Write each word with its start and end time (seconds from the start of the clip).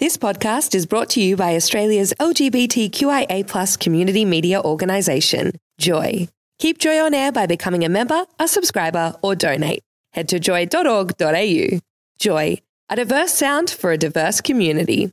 This 0.00 0.16
podcast 0.16 0.74
is 0.74 0.86
brought 0.86 1.10
to 1.10 1.22
you 1.22 1.36
by 1.36 1.54
Australia's 1.54 2.12
LGBTQIA 2.18 3.78
community 3.78 4.24
media 4.24 4.60
organisation, 4.60 5.52
Joy. 5.78 6.26
Keep 6.58 6.78
Joy 6.78 6.98
on 6.98 7.14
air 7.14 7.30
by 7.30 7.46
becoming 7.46 7.84
a 7.84 7.88
member, 7.88 8.24
a 8.40 8.48
subscriber, 8.48 9.14
or 9.22 9.36
donate. 9.36 9.84
Head 10.12 10.28
to 10.30 10.40
joy.org.au. 10.40 11.78
Joy, 12.18 12.58
a 12.90 12.96
diverse 12.96 13.34
sound 13.34 13.70
for 13.70 13.92
a 13.92 13.96
diverse 13.96 14.40
community. 14.40 15.12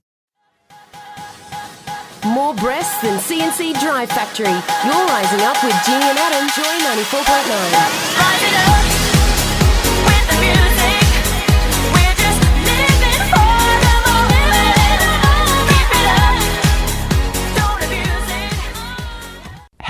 More 2.25 2.55
breasts 2.55 3.03
than 3.03 3.19
CNC 3.19 3.79
Drive 3.79 4.09
Factory. 4.09 4.45
You're 4.47 5.05
rising 5.05 5.41
up 5.41 5.63
with 5.63 5.75
Ginny 5.85 6.05
and 6.05 6.17
Adam, 6.17 6.49
Joy 6.55 6.73
94.9. 7.13 8.90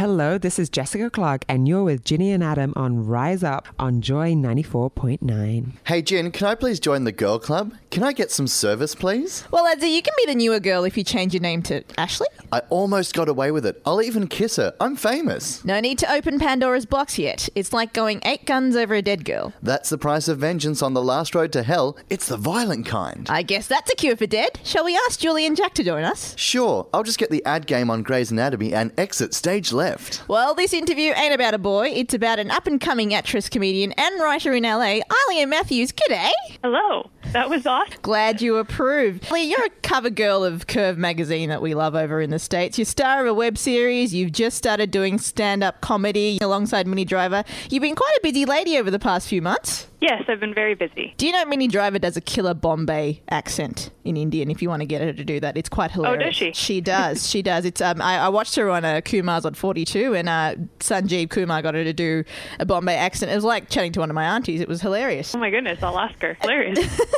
Hello, 0.02 0.40
this 0.40 0.58
is 0.58 0.68
Jessica 0.68 1.12
Clark, 1.12 1.46
and 1.48 1.68
you're 1.68 1.84
with 1.84 2.04
Ginny 2.04 2.32
and 2.32 2.44
Adam 2.44 2.74
on 2.76 3.06
Rise 3.06 3.44
Up 3.44 3.68
on 3.78 4.02
Joy 4.02 4.32
94.9. 4.34 5.74
Hey 5.84 6.02
Jen, 6.02 6.32
can 6.32 6.48
I 6.48 6.56
please 6.56 6.80
join 6.80 7.04
the 7.04 7.12
girl 7.12 7.38
club? 7.38 7.76
Can 7.92 8.02
I 8.02 8.12
get 8.12 8.32
some 8.32 8.48
service, 8.48 8.96
please? 8.96 9.44
Well, 9.52 9.66
Edsy, 9.66 9.94
you 9.94 10.02
can 10.02 10.14
be 10.18 10.26
the 10.26 10.34
newer 10.34 10.60
girl 10.60 10.86
if 10.86 10.98
you 10.98 11.04
change 11.04 11.36
your 11.36 11.42
name 11.42 11.62
to 11.64 11.84
Ashley. 12.00 12.26
I 12.52 12.62
almost 12.72 13.14
got 13.14 13.30
away 13.30 13.52
with 13.52 13.64
it. 13.64 13.80
I'll 13.86 14.02
even 14.02 14.28
kiss 14.28 14.56
her. 14.56 14.74
I'm 14.80 14.96
famous. 14.96 15.64
No 15.64 15.80
need 15.80 16.00
to 16.00 16.12
open 16.12 16.40
Pandora's 16.40 16.88
box 16.88 17.20
yet. 17.20 17.48
It's 17.54 17.72
like 17.72 17.94
going 17.94 18.22
eight 18.26 18.48
guns 18.48 18.76
over 18.76 18.96
a 18.96 19.04
dead 19.04 19.24
girl. 19.24 19.54
That's 19.62 19.92
the 19.92 20.00
price 20.00 20.28
of 20.28 20.40
vengeance 20.40 20.82
on 20.82 20.96
the 20.96 21.04
last 21.04 21.36
road 21.36 21.52
to 21.54 21.62
hell. 21.62 21.96
It's 22.10 22.28
the 22.28 22.38
violent 22.38 22.88
kind. 22.88 23.28
I 23.30 23.44
guess 23.44 23.68
that's 23.68 23.92
a 23.92 23.96
cure 23.96 24.16
for 24.16 24.26
dead. 24.26 24.62
Shall 24.64 24.86
we 24.86 24.96
ask 25.08 25.20
Julie 25.20 25.46
and 25.46 25.56
Jack 25.56 25.76
to 25.76 25.84
join 25.84 26.06
us? 26.06 26.36
Sure, 26.40 26.88
I'll 26.92 27.04
just 27.04 27.20
get 27.20 27.30
the 27.30 27.46
ad 27.46 27.68
game 27.68 27.92
on 27.92 28.02
Grey's 28.02 28.32
Anatomy 28.32 28.74
and 28.74 28.92
exit 28.98 29.36
stage 29.36 29.72
left. 29.72 29.91
Well, 30.28 30.54
this 30.54 30.74
interview 30.74 31.14
ain't 31.16 31.34
about 31.34 31.54
a 31.54 31.58
boy. 31.58 31.90
It's 31.90 32.14
about 32.14 32.40
an 32.40 32.52
up 32.52 32.68
and 32.68 32.80
coming 32.80 33.14
actress, 33.14 33.50
comedian, 33.50 33.92
and 33.94 34.22
writer 34.22 34.54
in 34.54 34.64
LA, 34.64 35.00
Ilea 35.30 35.48
Matthews. 35.48 35.92
G'day. 35.92 36.32
Hello. 36.64 37.10
That 37.34 37.50
was 37.50 37.66
awesome. 37.66 37.98
Glad 38.02 38.42
you 38.42 38.58
approved. 38.58 39.32
Lee, 39.32 39.44
you're 39.44 39.66
a 39.66 39.70
cover 39.84 40.10
girl 40.10 40.44
of 40.44 40.68
Curve 40.68 40.98
magazine 40.98 41.50
that 41.50 41.62
we 41.62 41.74
love 41.74 41.96
over 41.96 42.20
in 42.20 42.30
the 42.30 42.40
States. 42.40 42.78
You're 42.78 42.86
star 42.86 43.22
of 43.22 43.28
a 43.28 43.34
web 43.34 43.58
series. 43.58 44.14
You've 44.14 44.34
just 44.34 44.58
started 44.58 44.92
doing 44.92 45.18
stand 45.18 45.64
up 45.64 45.80
comedy 45.82 46.40
alongside 46.42 46.88
Minnie 46.88 47.06
Driver. 47.06 47.44
You've 47.70 47.82
been 47.82 47.96
quite 47.96 48.16
a 48.18 48.22
busy 48.22 48.46
lady 48.46 48.78
over 48.78 48.92
the 48.92 49.00
past 49.00 49.28
few 49.28 49.42
months. 49.42 49.88
Yes, 50.02 50.24
I've 50.28 50.40
been 50.40 50.54
very 50.56 50.74
busy. 50.74 51.14
Do 51.18 51.28
you 51.28 51.32
know 51.32 51.46
Minnie 51.46 51.68
Driver 51.68 52.00
does 52.00 52.18
a 52.18 52.22
killer 52.22 52.56
Bombay 52.56 53.22
accent 53.30 53.92
in 54.04 54.18
Indian? 54.18 54.50
If 54.50 54.60
you 54.62 54.68
want 54.68 54.82
to 54.82 54.88
get 54.88 55.00
her 55.02 55.14
to 55.14 55.24
do 55.24 55.40
that, 55.42 55.56
it's 55.58 55.70
quite 55.70 55.92
hilarious. 55.92 56.22
Oh, 56.22 56.26
does 56.26 56.36
she? 56.36 56.52
She 56.54 56.82
does. 56.82 57.30
she 57.30 57.44
does. 57.44 57.66
It's 57.66 57.82
um. 57.82 58.02
I, 58.02 58.18
I 58.18 58.30
watched 58.30 58.56
her 58.56 58.68
on 58.72 58.84
uh, 58.84 59.02
Kumar's 59.06 59.46
on 59.46 59.54
Forty 59.54 59.86
Two, 59.86 60.16
and 60.16 60.28
uh, 60.28 60.56
Sanjeev 60.80 61.30
Kumar 61.30 61.62
got 61.62 61.76
her 61.76 61.84
to 61.84 61.94
do 61.94 62.24
a 62.60 62.66
Bombay 62.66 62.96
accent. 62.96 63.32
It 63.32 63.36
was 63.36 63.44
like 63.44 63.70
chatting 63.70 63.92
to 63.92 64.00
one 64.00 64.10
of 64.10 64.16
my 64.16 64.26
aunties. 64.26 64.60
It 64.60 64.68
was 64.68 64.82
hilarious. 64.82 65.36
Oh 65.36 65.38
my 65.40 65.52
goodness, 65.52 65.84
I'll 65.84 66.00
ask 66.00 66.20
her. 66.22 66.36
Hilarious. 66.42 66.80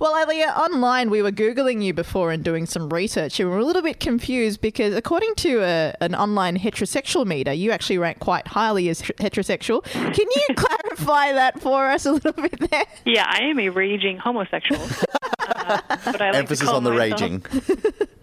Well, 0.00 0.14
Ilea, 0.14 0.56
online 0.56 1.10
we 1.10 1.22
were 1.22 1.32
googling 1.32 1.82
you 1.82 1.92
before 1.92 2.30
and 2.30 2.44
doing 2.44 2.66
some 2.66 2.88
research, 2.90 3.40
and 3.40 3.48
we 3.48 3.54
were 3.54 3.60
a 3.60 3.64
little 3.64 3.82
bit 3.82 4.00
confused 4.00 4.60
because 4.60 4.94
according 4.94 5.34
to 5.36 5.62
a, 5.62 5.94
an 6.00 6.14
online 6.14 6.58
heterosexual 6.58 7.26
meter, 7.26 7.52
you 7.52 7.70
actually 7.70 7.98
rank 7.98 8.18
quite 8.20 8.46
highly 8.48 8.88
as 8.88 9.02
heterosexual. 9.02 9.82
Can 9.84 10.14
you 10.14 10.42
clarify 10.56 11.32
that 11.32 11.60
for 11.60 11.86
us 11.86 12.06
a 12.06 12.12
little 12.12 12.27
bit 12.32 12.70
there? 12.70 12.84
yeah, 13.04 13.24
I 13.26 13.44
am 13.44 13.58
a 13.58 13.68
raging 13.68 14.18
homosexual. 14.18 14.86
Uh, 15.50 15.80
but 16.04 16.20
I 16.20 16.26
like 16.26 16.32
to 16.32 16.38
Emphasis 16.38 16.68
on 16.68 16.84
the 16.84 16.90
myself 16.90 17.20
raging. 17.20 17.44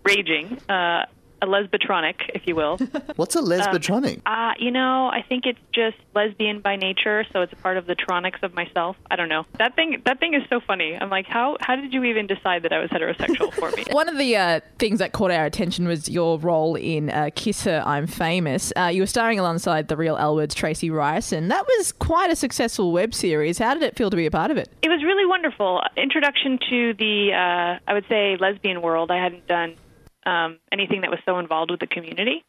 Raging. 0.04 0.58
Uh, 0.70 1.06
a 1.42 1.48
lesbitronic, 1.48 2.16
if 2.34 2.48
you 2.48 2.56
will. 2.56 2.78
What's 3.16 3.36
a 3.36 3.42
lesbitronic? 3.42 4.22
Uh, 4.26 4.54
you 4.58 4.72
know, 4.72 5.08
I 5.08 5.22
think 5.28 5.46
it's 5.46 5.60
just 5.74 5.98
lesbian 6.14 6.62
by 6.62 6.76
nature, 6.76 7.26
so 7.32 7.42
it's 7.42 7.54
a 7.54 7.58
part 7.58 7.78
of 7.78 7.86
the 7.86 7.96
tronics 7.96 8.42
of 8.44 8.54
myself. 8.54 8.96
I 9.10 9.16
don't 9.16 9.30
know. 9.30 9.46
That 9.58 9.76
thing 9.76 10.02
that 10.06 10.20
thing 10.20 10.34
is 10.34 10.44
so 10.50 10.60
funny. 10.60 10.98
I'm 11.00 11.10
like, 11.10 11.26
how 11.28 11.58
how 11.60 11.76
did 11.76 11.94
you 11.94 12.04
even 12.06 12.28
decide 12.28 12.64
that 12.64 12.74
I 12.74 12.80
was 12.80 12.90
heterosexual 12.90 13.54
for 13.54 13.72
me? 13.72 13.86
One 13.92 14.10
of 14.10 14.18
the 14.18 14.36
uh, 14.36 14.60
things 14.80 15.00
that 15.00 15.12
caught 15.12 15.32
our 15.32 15.46
attention 15.46 15.88
was 15.88 16.10
your 16.10 16.40
role 16.40 16.76
in 16.76 17.10
uh, 17.10 17.30
Kiss 17.36 17.64
Her, 17.64 17.84
I'm 17.86 18.08
Famous. 18.08 18.72
Uh, 18.76 18.90
you 18.94 19.02
were 19.02 19.08
starring 19.08 19.40
alongside 19.40 19.88
the 19.88 19.98
real 19.98 20.18
L 20.18 20.36
Word's 20.36 20.56
Tracy 20.56 20.90
Ryerson, 20.90 21.46
and 21.46 21.52
that 21.52 21.66
was 21.66 21.92
quite 21.92 22.32
a 22.32 22.36
successful 22.36 22.92
web 22.92 23.14
series. 23.14 23.58
How 23.58 23.74
did 23.74 23.84
it 23.84 23.96
feel 23.96 24.10
to 24.10 24.16
be 24.16 24.26
a 24.26 24.32
part 24.32 24.52
of 24.52 24.58
it? 24.58 24.70
It 24.82 24.90
was 24.90 25.04
really 25.04 25.26
wonderful. 25.26 25.82
Introduction 25.98 26.58
to 26.70 26.94
the, 26.94 27.32
uh, 27.34 27.80
I 27.88 27.94
would 27.94 28.06
say, 28.10 28.38
lesbian 28.40 28.82
world. 28.82 29.12
I 29.12 29.22
hadn't 29.22 29.48
done 29.48 29.76
um, 30.26 30.60
anything 30.72 31.02
that 31.02 31.10
was 31.10 31.20
so 31.26 31.40
involved 31.40 31.72
with 31.72 31.80
the 31.80 31.88
community. 31.88 32.44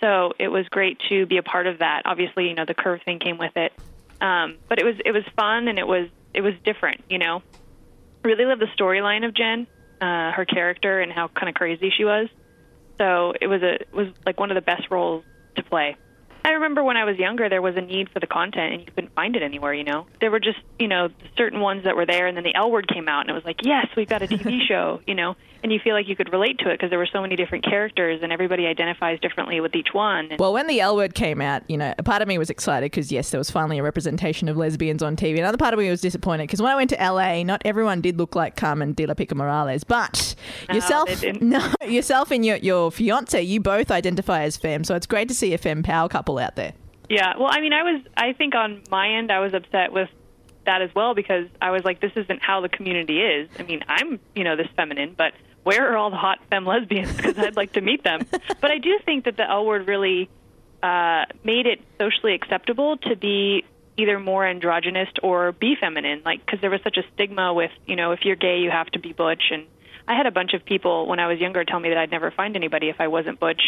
So 0.00 0.32
it 0.38 0.48
was 0.48 0.66
great 0.68 0.98
to 1.08 1.26
be 1.26 1.38
a 1.38 1.42
part 1.42 1.66
of 1.66 1.80
that. 1.80 2.02
Obviously, 2.04 2.48
you 2.48 2.54
know, 2.54 2.64
the 2.64 2.74
curve 2.74 3.00
thing 3.04 3.18
came 3.18 3.38
with 3.38 3.56
it. 3.56 3.72
Um, 4.20 4.58
but 4.68 4.78
it 4.78 4.84
was 4.84 4.94
it 5.04 5.12
was 5.12 5.24
fun 5.36 5.68
and 5.68 5.78
it 5.78 5.86
was 5.86 6.08
it 6.34 6.40
was 6.40 6.54
different, 6.64 7.02
you 7.08 7.18
know. 7.18 7.42
Really 8.24 8.44
love 8.44 8.58
the 8.58 8.66
storyline 8.78 9.26
of 9.26 9.34
Jen, 9.34 9.66
uh, 10.00 10.32
her 10.32 10.44
character 10.44 11.00
and 11.00 11.12
how 11.12 11.28
kind 11.28 11.48
of 11.48 11.54
crazy 11.54 11.90
she 11.96 12.04
was. 12.04 12.28
So 12.98 13.32
it 13.40 13.46
was 13.46 13.62
a 13.62 13.74
it 13.74 13.92
was 13.92 14.08
like 14.26 14.38
one 14.38 14.50
of 14.50 14.56
the 14.56 14.62
best 14.62 14.90
roles 14.90 15.24
to 15.56 15.62
play. 15.62 15.96
I 16.48 16.52
remember 16.52 16.82
when 16.82 16.96
I 16.96 17.04
was 17.04 17.18
younger, 17.18 17.50
there 17.50 17.60
was 17.60 17.76
a 17.76 17.82
need 17.82 18.08
for 18.08 18.20
the 18.20 18.26
content, 18.26 18.72
and 18.72 18.80
you 18.80 18.86
couldn't 18.86 19.14
find 19.14 19.36
it 19.36 19.42
anywhere. 19.42 19.74
You 19.74 19.84
know, 19.84 20.06
there 20.18 20.30
were 20.30 20.40
just 20.40 20.58
you 20.78 20.88
know 20.88 21.10
certain 21.36 21.60
ones 21.60 21.84
that 21.84 21.94
were 21.94 22.06
there, 22.06 22.26
and 22.26 22.34
then 22.34 22.44
the 22.44 22.54
L 22.54 22.70
Word 22.70 22.88
came 22.88 23.06
out, 23.06 23.20
and 23.20 23.30
it 23.30 23.34
was 23.34 23.44
like, 23.44 23.60
yes, 23.62 23.86
we've 23.96 24.08
got 24.08 24.22
a 24.22 24.26
TV 24.26 24.60
show. 24.68 25.00
You 25.06 25.14
know, 25.14 25.36
and 25.62 25.70
you 25.70 25.78
feel 25.78 25.94
like 25.94 26.08
you 26.08 26.16
could 26.16 26.32
relate 26.32 26.58
to 26.60 26.70
it 26.70 26.74
because 26.74 26.88
there 26.88 26.98
were 26.98 27.08
so 27.12 27.20
many 27.20 27.36
different 27.36 27.64
characters, 27.64 28.20
and 28.22 28.32
everybody 28.32 28.66
identifies 28.66 29.20
differently 29.20 29.60
with 29.60 29.74
each 29.74 29.88
one. 29.92 30.28
And 30.30 30.40
Well, 30.40 30.54
when 30.54 30.68
the 30.68 30.80
L 30.80 30.96
word 30.96 31.14
came 31.14 31.42
out, 31.42 31.68
you 31.68 31.76
know, 31.76 31.92
a 31.98 32.02
part 32.02 32.22
of 32.22 32.28
me 32.28 32.38
was 32.38 32.48
excited 32.48 32.86
because 32.86 33.12
yes, 33.12 33.30
there 33.30 33.38
was 33.38 33.50
finally 33.50 33.78
a 33.78 33.82
representation 33.82 34.48
of 34.48 34.56
lesbians 34.56 35.02
on 35.02 35.16
TV. 35.16 35.38
Another 35.38 35.58
part 35.58 35.74
of 35.74 35.80
me 35.80 35.90
was 35.90 36.00
disappointed 36.00 36.44
because 36.44 36.62
when 36.62 36.72
I 36.72 36.76
went 36.76 36.90
to 36.90 36.96
LA, 36.96 37.42
not 37.42 37.60
everyone 37.66 38.00
did 38.00 38.16
look 38.16 38.34
like 38.34 38.56
Carmen 38.56 38.94
de 38.94 39.04
la 39.06 39.14
Pica 39.14 39.34
Morales, 39.34 39.84
but 39.84 40.34
No, 40.68 40.74
yourself, 40.76 41.24
no, 41.40 41.72
yourself 41.86 42.30
and 42.30 42.44
your 42.44 42.56
your 42.56 42.90
fiance, 42.90 43.42
you 43.42 43.60
both 43.60 43.90
identify 43.90 44.44
as 44.44 44.56
femme. 44.56 44.84
So 44.84 44.94
it's 44.94 45.06
great 45.06 45.28
to 45.28 45.34
see 45.34 45.52
a 45.52 45.58
femme 45.58 45.82
power 45.82 46.08
couple 46.08 46.37
out 46.38 46.56
there. 46.56 46.72
Yeah, 47.08 47.36
well, 47.38 47.48
I 47.50 47.60
mean, 47.60 47.72
I 47.72 47.82
was, 47.82 48.02
I 48.16 48.32
think 48.34 48.54
on 48.54 48.82
my 48.90 49.16
end, 49.16 49.32
I 49.32 49.40
was 49.40 49.54
upset 49.54 49.92
with 49.92 50.10
that 50.66 50.82
as 50.82 50.94
well 50.94 51.14
because 51.14 51.46
I 51.60 51.70
was 51.70 51.84
like, 51.84 52.00
this 52.00 52.12
isn't 52.14 52.42
how 52.42 52.60
the 52.60 52.68
community 52.68 53.20
is. 53.20 53.48
I 53.58 53.62
mean, 53.62 53.82
I'm, 53.88 54.20
you 54.34 54.44
know, 54.44 54.56
this 54.56 54.68
feminine, 54.76 55.14
but 55.16 55.32
where 55.62 55.90
are 55.90 55.96
all 55.96 56.10
the 56.10 56.16
hot 56.16 56.38
femme 56.50 56.66
lesbians? 56.66 57.12
Because 57.16 57.38
I'd 57.38 57.56
like 57.56 57.72
to 57.72 57.80
meet 57.80 58.04
them. 58.04 58.26
but 58.60 58.70
I 58.70 58.78
do 58.78 58.98
think 59.04 59.24
that 59.24 59.36
the 59.36 59.48
L 59.48 59.64
word 59.64 59.88
really 59.88 60.28
uh, 60.82 61.24
made 61.42 61.66
it 61.66 61.80
socially 61.98 62.34
acceptable 62.34 62.98
to 62.98 63.16
be 63.16 63.64
either 63.96 64.20
more 64.20 64.46
androgynous 64.46 65.08
or 65.22 65.52
be 65.52 65.74
feminine, 65.80 66.22
like 66.24 66.44
because 66.44 66.60
there 66.60 66.70
was 66.70 66.80
such 66.84 66.96
a 66.96 67.02
stigma 67.14 67.52
with, 67.52 67.72
you 67.86 67.96
know, 67.96 68.12
if 68.12 68.20
you're 68.24 68.36
gay, 68.36 68.58
you 68.58 68.70
have 68.70 68.86
to 68.88 68.98
be 68.98 69.12
butch. 69.12 69.42
And 69.50 69.66
I 70.06 70.16
had 70.16 70.26
a 70.26 70.30
bunch 70.30 70.54
of 70.54 70.64
people 70.64 71.06
when 71.06 71.18
I 71.18 71.26
was 71.26 71.40
younger 71.40 71.64
tell 71.64 71.80
me 71.80 71.88
that 71.88 71.98
I'd 71.98 72.10
never 72.10 72.30
find 72.30 72.54
anybody 72.54 72.88
if 72.88 73.00
I 73.00 73.08
wasn't 73.08 73.40
butch 73.40 73.62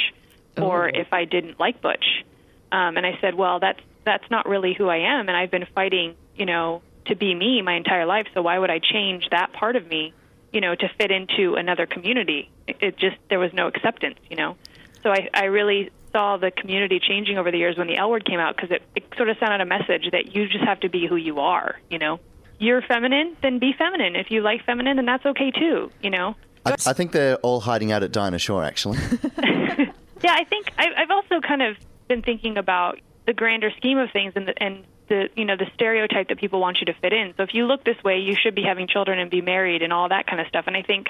or 0.57 0.89
if 0.89 1.13
I 1.13 1.25
didn't 1.25 1.59
like 1.59 1.81
butch. 1.81 2.25
Um, 2.73 2.97
and 2.97 3.07
I 3.07 3.19
said, 3.21 3.35
well, 3.35 3.61
that's 3.61 3.81
that's 4.05 4.29
not 4.31 4.49
really 4.49 4.75
who 4.75 4.89
I 4.89 5.19
am, 5.19 5.29
and 5.29 5.37
I've 5.37 5.51
been 5.51 5.67
fighting, 5.75 6.15
you 6.35 6.47
know, 6.47 6.83
to 7.07 7.15
be 7.15 7.35
me 7.35 7.61
my 7.63 7.75
entire 7.75 8.07
life. 8.07 8.27
So 8.33 8.43
why 8.43 8.59
would 8.59 8.71
I 8.71 8.79
change 8.79 9.29
that 9.31 9.53
part 9.53 9.77
of 9.77 9.87
me, 9.87 10.15
you 10.53 10.61
know, 10.61 10.75
to 10.75 10.89
fit 10.99 11.11
into 11.11 11.55
another 11.57 11.87
community? 11.87 12.51
It, 12.67 12.77
it 12.81 12.97
just 12.97 13.17
there 13.29 13.39
was 13.39 13.53
no 13.53 13.67
acceptance, 13.67 14.19
you 14.31 14.37
know. 14.37 14.57
So 15.03 15.11
I, 15.11 15.29
I 15.35 15.45
really 15.47 15.91
saw 16.13 16.37
the 16.37 16.51
community 16.51 17.01
changing 17.01 17.39
over 17.39 17.51
the 17.51 17.59
years 17.59 17.77
when 17.77 17.87
the 17.87 17.97
L 17.97 18.11
word 18.11 18.25
came 18.25 18.41
out 18.41 18.57
because 18.57 18.71
it, 18.71 18.83
it 18.95 19.05
sort 19.17 19.29
of 19.29 19.39
sent 19.39 19.53
out 19.53 19.61
a 19.61 19.67
message 19.67 20.11
that 20.13 20.35
you 20.35 20.49
just 20.49 20.65
have 20.65 20.81
to 20.81 20.89
be 20.89 21.07
who 21.07 21.17
you 21.17 21.41
are, 21.41 21.79
you 21.91 21.99
know. 21.99 22.21
You're 22.59 22.83
feminine, 22.83 23.37
then 23.43 23.59
be 23.59 23.73
feminine. 23.77 24.17
If 24.17 24.31
you 24.31 24.43
like 24.43 24.65
feminine, 24.65 24.97
then 24.97 25.07
that's 25.07 25.25
okay 25.25 25.51
too, 25.51 25.91
you 26.03 26.11
know. 26.11 26.37
I, 26.67 26.75
I 26.87 26.93
think 26.93 27.13
they're 27.13 27.37
all 27.37 27.61
hiding 27.61 27.91
out 27.91 28.03
at 28.03 28.13
Dinah 28.13 28.39
Shore, 28.39 28.63
actually. 28.65 28.99
Yeah, 30.23 30.34
I 30.34 30.45
think 30.45 30.73
I, 30.78 30.87
I've 30.97 31.11
also 31.11 31.41
kind 31.41 31.63
of 31.63 31.77
been 32.10 32.22
thinking 32.22 32.59
about 32.59 32.98
the 33.27 33.33
grander 33.33 33.71
scheme 33.77 33.97
of 33.97 34.10
things 34.12 34.33
and 34.34 34.48
the, 34.48 34.62
and 34.62 34.84
the 35.09 35.28
you 35.36 35.45
know 35.45 35.57
the 35.57 35.66
stereotype 35.74 36.28
that 36.28 36.39
people 36.39 36.60
want 36.60 36.78
you 36.80 36.86
to 36.86 36.95
fit 37.01 37.12
in. 37.12 37.33
So 37.36 37.45
if 37.45 37.54
you 37.54 37.65
look 37.65 37.84
this 37.84 38.03
way, 38.04 38.18
you 38.18 38.34
should 38.41 38.54
be 38.54 38.62
having 38.62 38.89
children 38.89 39.18
and 39.18 39.30
be 39.30 39.41
married 39.41 39.83
and 39.83 39.92
all 39.92 40.09
that 40.09 40.27
kind 40.27 40.41
of 40.41 40.48
stuff. 40.48 40.65
And 40.66 40.77
I 40.77 40.83
think, 40.83 41.07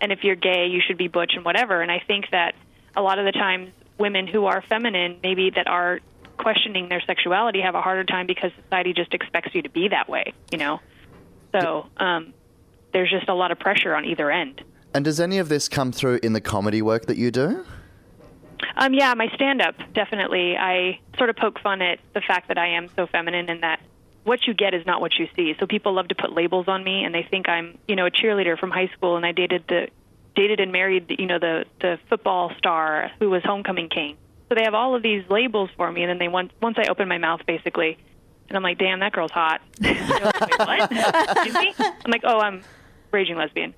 and 0.00 0.10
if 0.12 0.24
you're 0.24 0.36
gay, 0.36 0.66
you 0.66 0.80
should 0.86 0.98
be 0.98 1.08
butch 1.08 1.32
and 1.34 1.44
whatever. 1.44 1.80
And 1.80 1.90
I 1.90 2.02
think 2.06 2.26
that 2.32 2.54
a 2.96 3.00
lot 3.02 3.18
of 3.18 3.24
the 3.24 3.32
times 3.32 3.70
women 3.98 4.26
who 4.26 4.46
are 4.46 4.62
feminine, 4.68 5.20
maybe 5.22 5.50
that 5.50 5.68
are 5.68 6.00
questioning 6.38 6.88
their 6.88 7.02
sexuality, 7.06 7.60
have 7.60 7.76
a 7.76 7.80
harder 7.80 8.04
time 8.04 8.26
because 8.26 8.50
society 8.64 8.92
just 8.92 9.14
expects 9.14 9.54
you 9.54 9.62
to 9.62 9.70
be 9.70 9.88
that 9.88 10.08
way. 10.08 10.34
You 10.50 10.58
know, 10.58 10.80
so 11.52 11.86
um, 11.98 12.34
there's 12.92 13.10
just 13.10 13.28
a 13.28 13.34
lot 13.34 13.52
of 13.52 13.58
pressure 13.60 13.94
on 13.94 14.04
either 14.04 14.30
end. 14.30 14.62
and 14.92 15.04
does 15.04 15.20
any 15.20 15.38
of 15.38 15.48
this 15.48 15.68
come 15.68 15.92
through 15.92 16.18
in 16.22 16.32
the 16.32 16.40
comedy 16.40 16.82
work 16.82 17.06
that 17.06 17.16
you 17.16 17.30
do? 17.30 17.64
Um, 18.76 18.94
yeah, 18.94 19.14
my 19.14 19.28
stand 19.34 19.60
up, 19.60 19.74
definitely. 19.94 20.56
I 20.56 21.00
sort 21.18 21.30
of 21.30 21.36
poke 21.36 21.60
fun 21.60 21.82
at 21.82 21.98
the 22.14 22.20
fact 22.20 22.48
that 22.48 22.58
I 22.58 22.68
am 22.76 22.88
so 22.96 23.06
feminine 23.06 23.48
and 23.48 23.62
that 23.62 23.80
what 24.24 24.46
you 24.46 24.54
get 24.54 24.74
is 24.74 24.86
not 24.86 25.00
what 25.00 25.12
you 25.18 25.28
see. 25.34 25.54
So 25.58 25.66
people 25.66 25.94
love 25.94 26.08
to 26.08 26.14
put 26.14 26.32
labels 26.32 26.68
on 26.68 26.84
me 26.84 27.04
and 27.04 27.14
they 27.14 27.26
think 27.28 27.48
I'm, 27.48 27.78
you 27.88 27.96
know, 27.96 28.06
a 28.06 28.10
cheerleader 28.10 28.58
from 28.58 28.70
high 28.70 28.88
school 28.96 29.16
and 29.16 29.26
I 29.26 29.32
dated 29.32 29.64
the 29.68 29.88
dated 30.34 30.60
and 30.60 30.72
married, 30.72 31.14
you 31.18 31.26
know, 31.26 31.38
the 31.38 31.64
the 31.80 31.98
football 32.08 32.52
star 32.58 33.10
who 33.18 33.30
was 33.30 33.42
homecoming 33.44 33.88
king. 33.88 34.16
So 34.48 34.54
they 34.54 34.64
have 34.64 34.74
all 34.74 34.94
of 34.94 35.02
these 35.02 35.24
labels 35.30 35.70
for 35.76 35.90
me, 35.90 36.02
and 36.02 36.10
then 36.10 36.18
they 36.18 36.28
once 36.28 36.52
once 36.60 36.76
I 36.78 36.90
open 36.90 37.08
my 37.08 37.18
mouth, 37.18 37.40
basically, 37.46 37.96
and 38.48 38.56
I'm 38.56 38.62
like, 38.62 38.78
damn, 38.78 39.00
that 39.00 39.12
girl's 39.12 39.30
hot. 39.30 39.62
Like, 39.80 40.90
what? 40.90 40.92
Excuse 40.92 41.54
me? 41.54 41.74
I'm 41.78 42.10
like, 42.10 42.22
oh, 42.24 42.38
I'm 42.38 42.62
raging 43.10 43.36
lesbian. 43.36 43.74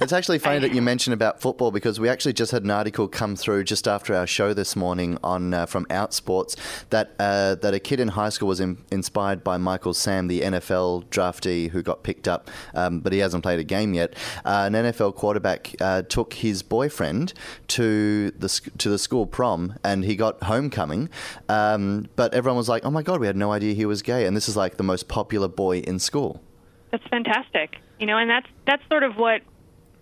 It's 0.00 0.14
actually 0.14 0.38
funny 0.38 0.60
that 0.60 0.74
you 0.74 0.80
mentioned 0.80 1.12
about 1.12 1.42
football 1.42 1.70
because 1.70 2.00
we 2.00 2.08
actually 2.08 2.32
just 2.32 2.52
had 2.52 2.64
an 2.64 2.70
article 2.70 3.06
come 3.06 3.36
through 3.36 3.64
just 3.64 3.86
after 3.86 4.14
our 4.14 4.26
show 4.26 4.54
this 4.54 4.74
morning 4.74 5.18
on 5.22 5.52
uh, 5.52 5.66
from 5.66 5.84
Outsports 5.86 6.56
that 6.88 7.10
uh, 7.18 7.56
that 7.56 7.74
a 7.74 7.78
kid 7.78 8.00
in 8.00 8.08
high 8.08 8.30
school 8.30 8.48
was 8.48 8.60
in, 8.60 8.78
inspired 8.90 9.44
by 9.44 9.58
Michael 9.58 9.92
Sam, 9.92 10.28
the 10.28 10.40
NFL 10.40 11.04
draftee 11.08 11.68
who 11.68 11.82
got 11.82 12.02
picked 12.02 12.26
up, 12.26 12.50
um, 12.72 13.00
but 13.00 13.12
he 13.12 13.18
hasn't 13.18 13.42
played 13.42 13.60
a 13.60 13.64
game 13.64 13.92
yet. 13.92 14.14
Uh, 14.42 14.64
an 14.66 14.72
NFL 14.72 15.16
quarterback 15.16 15.74
uh, 15.82 16.00
took 16.00 16.32
his 16.32 16.62
boyfriend 16.62 17.34
to 17.68 18.30
the 18.30 18.48
to 18.78 18.88
the 18.88 18.98
school 18.98 19.26
prom, 19.26 19.74
and 19.84 20.06
he 20.06 20.16
got 20.16 20.42
homecoming. 20.44 21.10
Um, 21.50 22.08
but 22.16 22.32
everyone 22.32 22.56
was 22.56 22.70
like, 22.70 22.86
"Oh 22.86 22.90
my 22.90 23.02
god, 23.02 23.20
we 23.20 23.26
had 23.26 23.36
no 23.36 23.52
idea 23.52 23.74
he 23.74 23.84
was 23.84 24.00
gay," 24.00 24.24
and 24.24 24.34
this 24.34 24.48
is 24.48 24.56
like 24.56 24.78
the 24.78 24.82
most 24.82 25.08
popular 25.08 25.46
boy 25.46 25.80
in 25.80 25.98
school. 25.98 26.42
That's 26.90 27.06
fantastic. 27.08 27.76
You 27.98 28.06
know, 28.06 28.16
and 28.16 28.30
that's 28.30 28.46
that's 28.66 28.82
sort 28.88 29.02
of 29.02 29.16
what 29.16 29.42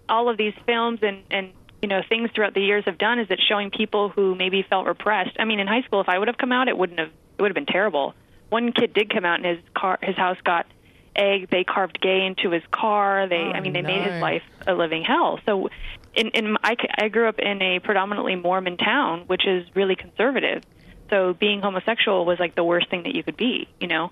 all 0.09 0.29
of 0.29 0.37
these 0.37 0.55
films 0.67 1.01
and 1.03 1.23
and 1.31 1.53
you 1.83 1.89
know 1.89 2.01
things 2.09 2.31
throughout 2.35 2.55
the 2.55 2.63
years 2.63 2.85
have 2.87 2.99
done 2.99 3.19
is 3.19 3.29
it's 3.31 3.43
showing 3.43 3.71
people 3.71 4.09
who 4.09 4.35
maybe 4.35 4.65
felt 4.69 4.87
repressed. 4.87 5.37
I 5.39 5.45
mean, 5.45 5.61
in 5.61 5.67
high 5.67 5.83
school, 5.83 6.01
if 6.01 6.09
I 6.09 6.19
would 6.19 6.29
have 6.29 6.39
come 6.39 6.53
out, 6.53 6.69
it 6.69 6.77
wouldn't 6.77 6.99
have 6.99 7.11
it 7.39 7.43
would 7.43 7.51
have 7.51 7.55
been 7.55 7.67
terrible. 7.67 8.15
One 8.49 8.73
kid 8.73 8.95
did 8.95 9.13
come 9.13 9.25
out, 9.25 9.37
and 9.37 9.47
his 9.47 9.65
car 9.75 9.99
his 10.03 10.17
house 10.17 10.39
got 10.45 10.67
egg. 11.15 11.49
They 11.51 11.65
carved 11.65 12.01
gay 12.01 12.25
into 12.25 12.51
his 12.51 12.63
car. 12.71 13.29
They, 13.29 13.37
I 13.37 13.61
mean, 13.61 13.73
they 13.73 13.83
made 13.83 14.03
his 14.03 14.23
life 14.23 14.43
a 14.67 14.75
living 14.75 15.03
hell. 15.03 15.39
So, 15.45 15.69
in 16.15 16.29
in 16.29 16.57
I, 16.63 16.77
I 16.97 17.09
grew 17.09 17.29
up 17.29 17.39
in 17.39 17.61
a 17.61 17.81
predominantly 17.81 18.37
Mormon 18.37 18.77
town, 18.77 19.25
which 19.27 19.47
is 19.47 19.67
really 19.75 19.97
conservative. 19.97 20.63
So 21.11 21.35
being 21.35 21.61
homosexual 21.61 22.25
was 22.27 22.39
like 22.39 22.55
the 22.55 22.65
worst 22.65 22.91
thing 22.91 23.05
that 23.05 23.15
you 23.15 23.23
could 23.23 23.37
be, 23.37 23.69
you 23.81 23.87
know. 23.87 24.11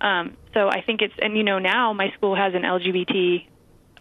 Um, 0.00 0.36
so 0.54 0.68
I 0.68 0.82
think 0.82 1.02
it's 1.02 1.14
and 1.20 1.36
you 1.36 1.42
know 1.42 1.58
now 1.58 1.92
my 1.92 2.10
school 2.16 2.34
has 2.36 2.54
an 2.54 2.62
LGBT 2.62 3.46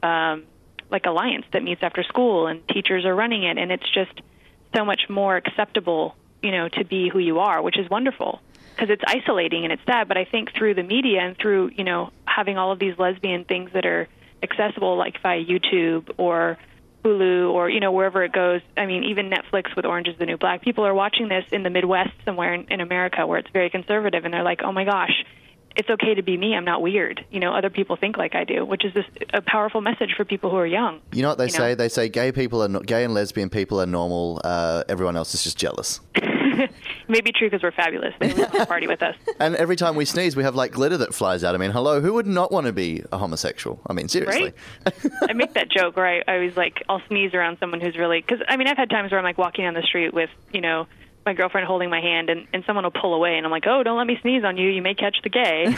um, 0.03 0.43
like 0.89 1.05
alliance 1.05 1.45
that 1.53 1.63
meets 1.63 1.83
after 1.83 2.03
school 2.03 2.47
and 2.47 2.67
teachers 2.67 3.05
are 3.05 3.15
running 3.15 3.43
it. 3.43 3.57
And 3.57 3.71
it's 3.71 3.89
just 3.93 4.21
so 4.75 4.85
much 4.85 5.01
more 5.09 5.37
acceptable 5.37 6.15
you 6.41 6.51
know 6.51 6.69
to 6.69 6.85
be 6.85 7.09
who 7.09 7.19
you 7.19 7.39
are 7.39 7.61
which 7.61 7.77
is 7.77 7.89
wonderful 7.89 8.39
because 8.75 8.89
it's 8.89 9.03
isolating 9.07 9.63
and 9.63 9.73
it's 9.73 9.81
sad. 9.85 10.07
But 10.07 10.17
i 10.17 10.25
think 10.25 10.53
through 10.53 10.75
the 10.75 10.83
media 10.83 11.21
and 11.21 11.37
through 11.37 11.71
you 11.75 11.83
know 11.83 12.11
having 12.25 12.57
all 12.57 12.71
of 12.71 12.79
these 12.79 12.97
lesbian 12.97 13.43
things 13.45 13.71
that 13.73 13.85
are 13.85 14.07
accessible 14.43 14.97
like 14.97 15.19
via 15.21 15.43
youtube 15.43 16.13
or 16.17 16.57
hulu 17.03 17.51
or 17.51 17.69
you 17.69 17.79
know 17.79 17.91
wherever 17.91 18.23
it 18.23 18.31
goes. 18.31 18.61
I 18.75 18.85
mean 18.85 19.05
even 19.05 19.29
netflix 19.29 19.75
with 19.75 19.85
orange 19.85 20.07
is 20.07 20.17
the 20.17 20.25
new 20.25 20.37
black. 20.37 20.61
People 20.61 20.85
are 20.85 20.93
watching 20.93 21.27
this 21.27 21.45
in 21.51 21.63
the 21.63 21.69
midwest 21.69 22.13
somewhere 22.25 22.53
in, 22.53 22.67
in 22.69 22.81
america 22.81 23.25
where 23.25 23.39
it's 23.39 23.49
very 23.51 23.69
conservative 23.69 24.25
and 24.25 24.33
they're 24.33 24.43
like 24.43 24.61
oh 24.63 24.71
my 24.71 24.83
gosh 24.83 25.23
it's 25.77 25.89
okay 25.89 26.15
to 26.15 26.21
be 26.23 26.35
me. 26.37 26.55
I'm 26.55 26.65
not 26.65 26.81
weird. 26.81 27.23
You 27.31 27.39
know, 27.39 27.53
other 27.53 27.69
people 27.69 27.95
think 27.95 28.17
like 28.17 28.35
I 28.35 28.43
do, 28.43 28.65
which 28.65 28.83
is 28.83 28.93
this, 28.93 29.05
a 29.33 29.41
powerful 29.41 29.79
message 29.81 30.13
for 30.17 30.25
people 30.25 30.49
who 30.49 30.57
are 30.57 30.65
young. 30.65 30.99
You 31.13 31.21
know 31.21 31.29
what 31.29 31.37
they 31.37 31.45
You 31.45 31.51
know? 31.53 31.57
say? 31.57 31.75
They 31.75 31.89
say 31.89 32.09
gay 32.09 32.31
people 32.31 32.63
are 32.63 32.67
no- 32.67 32.79
gay 32.81 33.03
and 33.03 33.13
lesbian 33.13 33.49
people 33.49 33.79
are 33.79 33.85
normal. 33.85 34.41
Uh, 34.43 34.83
everyone 34.89 35.15
else 35.15 35.33
is 35.33 35.43
just 35.43 35.57
jealous. 35.57 35.99
Maybe 37.07 37.31
true 37.31 37.47
because 37.49 37.63
we're 37.63 37.71
fabulous. 37.71 38.13
They 38.19 38.31
always 38.31 38.47
want 38.49 38.53
to 38.59 38.65
party 38.65 38.87
with 38.87 39.01
us. 39.03 39.15
And 39.39 39.55
every 39.55 39.75
time 39.75 39.95
we 39.95 40.03
sneeze, 40.05 40.35
we 40.35 40.43
have 40.43 40.55
like 40.55 40.71
glitter 40.71 40.97
that 40.97 41.13
flies 41.13 41.43
out. 41.43 41.53
I 41.53 41.59
mean, 41.59 41.69
hello, 41.71 42.01
who 42.01 42.13
would 42.13 42.25
not 42.25 42.51
want 42.51 42.65
to 42.65 42.73
be 42.73 43.03
a 43.11 43.17
homosexual? 43.17 43.79
I 43.85 43.93
mean, 43.93 44.07
seriously. 44.07 44.53
Right? 44.85 44.95
I 45.29 45.33
make 45.33 45.53
that 45.53 45.69
joke 45.69 45.95
where 45.95 46.07
I, 46.07 46.23
I 46.27 46.37
was 46.39 46.57
like, 46.57 46.83
I'll 46.89 47.01
sneeze 47.07 47.33
around 47.35 47.57
someone 47.59 47.79
who's 47.81 47.95
really, 47.97 48.19
because 48.21 48.39
I 48.47 48.57
mean, 48.57 48.67
I've 48.67 48.77
had 48.77 48.89
times 48.89 49.11
where 49.11 49.19
I'm 49.19 49.23
like 49.23 49.37
walking 49.37 49.63
down 49.65 49.75
the 49.75 49.83
street 49.83 50.13
with, 50.13 50.31
you 50.51 50.61
know, 50.61 50.87
my 51.27 51.33
girlfriend 51.33 51.67
holding 51.67 51.89
my 51.89 51.99
hand 51.99 52.29
and, 52.29 52.47
and 52.53 52.63
someone 52.65 52.85
will 52.85 52.91
pull 52.91 53.13
away 53.13 53.35
and 53.35 53.45
I'm 53.45 53.51
like, 53.51 53.65
oh, 53.67 53.83
don't 53.83 53.97
let 53.97 54.07
me 54.07 54.17
sneeze 54.21 54.43
on 54.45 54.55
you. 54.57 54.69
You 54.69 54.81
may 54.81 54.93
catch 54.95 55.17
the 55.23 55.29
gay. 55.29 55.65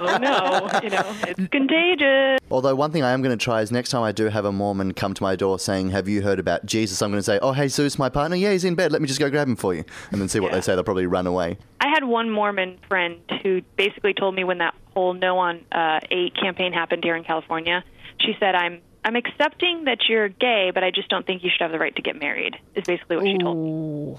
oh 0.00 0.18
no, 0.20 0.80
you 0.82 0.90
know, 0.90 1.02
it's 1.26 1.48
contagious. 1.50 2.38
Although 2.50 2.74
one 2.76 2.92
thing 2.92 3.02
I 3.02 3.10
am 3.12 3.22
going 3.22 3.36
to 3.36 3.42
try 3.42 3.60
is 3.60 3.72
next 3.72 3.90
time 3.90 4.02
I 4.02 4.12
do 4.12 4.26
have 4.28 4.44
a 4.44 4.52
Mormon 4.52 4.94
come 4.94 5.14
to 5.14 5.22
my 5.22 5.34
door 5.36 5.58
saying, 5.58 5.90
"Have 5.90 6.08
you 6.08 6.22
heard 6.22 6.38
about 6.38 6.64
Jesus?" 6.66 7.02
I'm 7.02 7.10
going 7.10 7.18
to 7.18 7.24
say, 7.24 7.38
"Oh, 7.42 7.52
hey, 7.52 7.68
Zeus, 7.68 7.98
my 7.98 8.08
partner. 8.08 8.36
Yeah, 8.36 8.52
he's 8.52 8.64
in 8.64 8.74
bed. 8.74 8.92
Let 8.92 9.02
me 9.02 9.08
just 9.08 9.18
go 9.20 9.28
grab 9.30 9.48
him 9.48 9.56
for 9.56 9.74
you." 9.74 9.84
And 10.12 10.20
then 10.20 10.28
see 10.28 10.40
what 10.40 10.50
Yeah. 10.52 10.56
they 10.56 10.60
say. 10.62 10.74
They'll 10.74 10.84
probably 10.84 11.06
run 11.06 11.26
away. 11.26 11.58
I 11.80 11.88
had 11.88 12.04
one 12.04 12.30
Mormon 12.30 12.78
friend 12.88 13.18
who 13.42 13.62
basically 13.76 14.14
told 14.14 14.34
me 14.34 14.44
when 14.44 14.58
that 14.58 14.74
whole 14.94 15.12
No 15.14 15.38
on 15.38 15.60
uh, 15.72 16.00
Eight 16.10 16.34
campaign 16.36 16.72
happened 16.72 17.02
here 17.04 17.16
in 17.16 17.24
California. 17.24 17.82
She 18.20 18.36
said, 18.38 18.54
"I'm 18.54 18.80
I'm 19.04 19.16
accepting 19.16 19.84
that 19.84 20.08
you're 20.08 20.28
gay, 20.28 20.70
but 20.72 20.82
I 20.82 20.90
just 20.90 21.08
don't 21.08 21.26
think 21.26 21.44
you 21.44 21.50
should 21.50 21.60
have 21.60 21.72
the 21.72 21.78
right 21.78 21.94
to 21.94 22.02
get 22.02 22.18
married." 22.18 22.56
Is 22.74 22.84
basically 22.84 23.16
what 23.16 23.26
she 23.26 23.38
told 23.38 23.56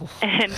me. 0.01 0.07
And 0.21 0.53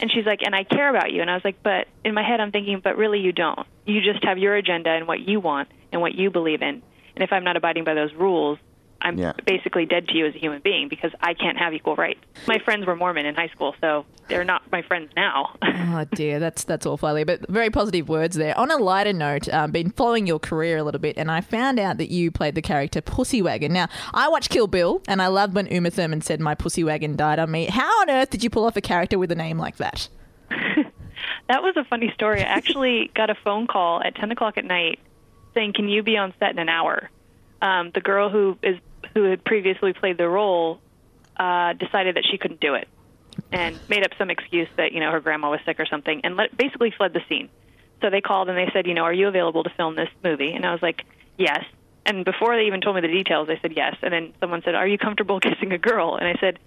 and 0.00 0.12
she's 0.12 0.26
like, 0.26 0.42
"And 0.44 0.54
I 0.54 0.64
care 0.64 0.88
about 0.90 1.12
you." 1.12 1.22
And 1.22 1.30
I 1.30 1.34
was 1.34 1.44
like, 1.44 1.62
"But 1.62 1.88
in 2.04 2.14
my 2.14 2.22
head, 2.22 2.40
I'm 2.40 2.52
thinking, 2.52 2.80
but 2.80 2.96
really, 2.96 3.20
you 3.20 3.32
don't. 3.32 3.66
You 3.86 4.00
just 4.00 4.22
have 4.24 4.38
your 4.38 4.54
agenda 4.54 4.90
and 4.90 5.06
what 5.08 5.20
you 5.20 5.40
want 5.40 5.68
and 5.92 6.00
what 6.00 6.14
you 6.14 6.30
believe 6.30 6.62
in. 6.62 6.82
And 7.16 7.24
if 7.24 7.32
I'm 7.32 7.44
not 7.44 7.56
abiding 7.56 7.84
by 7.84 7.94
those 7.94 8.12
rules." 8.12 8.58
I'm 9.02 9.18
Yeah. 9.18 9.32
basically 9.46 9.86
dead 9.86 10.08
to 10.08 10.16
you 10.16 10.26
as 10.26 10.34
a 10.34 10.38
human 10.38 10.60
being 10.62 10.88
because 10.88 11.10
I 11.20 11.34
can't 11.34 11.56
have 11.58 11.72
equal 11.72 11.96
rights. 11.96 12.20
My 12.46 12.58
friends 12.58 12.86
were 12.86 12.94
Mormon 12.96 13.24
in 13.26 13.34
high 13.34 13.48
school, 13.48 13.74
so 13.80 14.04
they're 14.28 14.44
not 14.44 14.62
my 14.70 14.82
friends 14.82 15.10
now. 15.16 15.56
Oh 15.92 16.04
dear, 16.14 16.38
that's 16.38 16.62
that's 16.64 16.86
awful, 16.86 17.08
Ali. 17.08 17.24
But 17.24 17.48
very 17.48 17.68
positive 17.70 18.08
words 18.08 18.36
there. 18.36 18.56
On 18.56 18.70
a 18.70 18.76
lighter 18.76 19.12
note, 19.12 19.48
um, 19.52 19.72
been 19.72 19.90
following 19.90 20.26
your 20.26 20.38
career 20.38 20.76
a 20.78 20.84
little 20.84 21.00
bit, 21.00 21.16
and 21.18 21.30
I 21.30 21.40
found 21.40 21.80
out 21.80 21.96
that 21.96 22.10
you 22.10 22.30
played 22.30 22.54
the 22.54 22.62
character 22.62 23.00
Pussy 23.00 23.42
Wagon. 23.42 23.72
Now, 23.72 23.88
I 24.14 24.28
watched 24.28 24.50
Kill 24.50 24.66
Bill, 24.68 25.02
and 25.08 25.20
I 25.20 25.26
loved 25.26 25.54
when 25.54 25.66
Uma 25.66 25.90
Thurman 25.90 26.20
said, 26.20 26.38
"My 26.38 26.54
pussy 26.54 26.84
wagon 26.84 27.16
died 27.16 27.38
on 27.40 27.50
me." 27.50 27.66
How 27.66 27.88
on 28.02 28.10
earth 28.10 28.30
did 28.30 28.44
you 28.44 28.50
pull 28.50 28.66
off 28.66 28.76
a 28.76 28.80
character 28.80 29.18
with 29.18 29.32
a 29.32 29.34
name 29.34 29.58
like 29.58 29.78
that? 29.78 30.08
That 31.48 31.62
was 31.62 31.76
a 31.76 31.84
funny 31.84 32.12
story. 32.14 32.40
I 32.40 32.44
actually 32.44 33.10
got 33.16 33.28
a 33.30 33.34
phone 33.34 33.66
call 33.66 34.02
at 34.02 34.14
10 34.14 34.30
o'clock 34.30 34.56
at 34.56 34.64
night 34.64 35.00
saying, 35.54 35.72
"Can 35.74 35.88
you 35.88 36.02
be 36.02 36.16
on 36.16 36.32
set 36.38 36.50
in 36.52 36.58
an 36.58 36.68
hour?" 36.68 37.10
Um, 37.60 37.90
the 37.92 38.00
girl 38.00 38.30
who 38.30 38.56
is 38.62 38.76
who 39.14 39.24
had 39.24 39.44
previously 39.44 39.92
played 39.92 40.18
the 40.18 40.28
role 40.28 40.80
uh, 41.36 41.72
decided 41.74 42.16
that 42.16 42.24
she 42.30 42.38
couldn't 42.38 42.60
do 42.60 42.74
it 42.74 42.88
and 43.52 43.78
made 43.88 44.04
up 44.04 44.12
some 44.18 44.30
excuse 44.30 44.68
that 44.76 44.92
you 44.92 45.00
know 45.00 45.10
her 45.10 45.20
grandma 45.20 45.50
was 45.50 45.60
sick 45.64 45.80
or 45.80 45.86
something, 45.86 46.20
and 46.24 46.36
let, 46.36 46.56
basically 46.56 46.92
fled 46.96 47.12
the 47.12 47.20
scene. 47.28 47.48
So 48.00 48.10
they 48.10 48.20
called 48.20 48.48
and 48.48 48.56
they 48.56 48.70
said, 48.72 48.86
"You 48.86 48.94
know, 48.94 49.02
are 49.02 49.12
you 49.12 49.28
available 49.28 49.64
to 49.64 49.70
film 49.70 49.96
this 49.96 50.08
movie?" 50.24 50.52
And 50.52 50.64
I 50.64 50.72
was 50.72 50.82
like, 50.82 51.04
"Yes." 51.36 51.64
And 52.06 52.24
before 52.24 52.56
they 52.56 52.64
even 52.64 52.80
told 52.80 52.96
me 52.96 53.02
the 53.02 53.08
details, 53.08 53.48
I 53.50 53.58
said 53.60 53.74
yes. 53.76 53.96
And 54.02 54.12
then 54.12 54.32
someone 54.40 54.62
said, 54.64 54.74
"Are 54.74 54.86
you 54.86 54.98
comfortable 54.98 55.40
kissing 55.40 55.72
a 55.72 55.78
girl?" 55.78 56.16
And 56.16 56.26
I 56.26 56.34
said, 56.40 56.58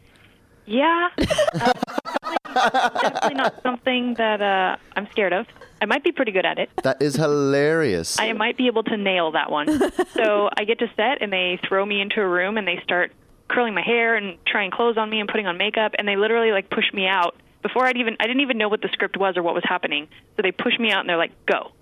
"Yeah." 0.65 1.09
definitely 1.17 3.35
not 3.35 3.61
something 3.63 4.13
that 4.15 4.41
uh, 4.41 4.77
I'm 4.95 5.07
scared 5.11 5.33
of. 5.33 5.47
I 5.83 5.85
might 5.85 6.01
be 6.01 6.13
pretty 6.13 6.31
good 6.31 6.45
at 6.45 6.59
it. 6.59 6.69
That 6.83 7.01
is 7.01 7.17
hilarious. 7.17 8.17
I 8.17 8.31
might 8.31 8.55
be 8.55 8.67
able 8.67 8.83
to 8.83 8.95
nail 8.95 9.33
that 9.33 9.51
one. 9.51 9.67
so 10.13 10.49
I 10.57 10.63
get 10.63 10.79
to 10.79 10.89
set, 10.95 11.21
and 11.21 11.31
they 11.31 11.59
throw 11.67 11.85
me 11.85 11.99
into 11.99 12.21
a 12.21 12.27
room, 12.27 12.57
and 12.57 12.65
they 12.65 12.79
start 12.85 13.11
curling 13.49 13.73
my 13.73 13.81
hair 13.81 14.15
and 14.15 14.37
trying 14.47 14.71
clothes 14.71 14.97
on 14.97 15.09
me 15.09 15.19
and 15.19 15.27
putting 15.27 15.45
on 15.45 15.57
makeup, 15.57 15.91
and 15.99 16.07
they 16.07 16.15
literally 16.15 16.51
like 16.51 16.69
push 16.69 16.85
me 16.93 17.05
out 17.05 17.35
before 17.61 17.85
I'd 17.85 17.97
even 17.97 18.15
I 18.21 18.27
didn't 18.27 18.43
even 18.43 18.57
know 18.57 18.69
what 18.69 18.81
the 18.81 18.87
script 18.93 19.17
was 19.17 19.35
or 19.35 19.43
what 19.43 19.53
was 19.53 19.65
happening. 19.65 20.07
So 20.37 20.41
they 20.41 20.53
push 20.53 20.79
me 20.79 20.89
out, 20.89 21.01
and 21.01 21.09
they're 21.09 21.17
like, 21.17 21.33
"Go." 21.45 21.73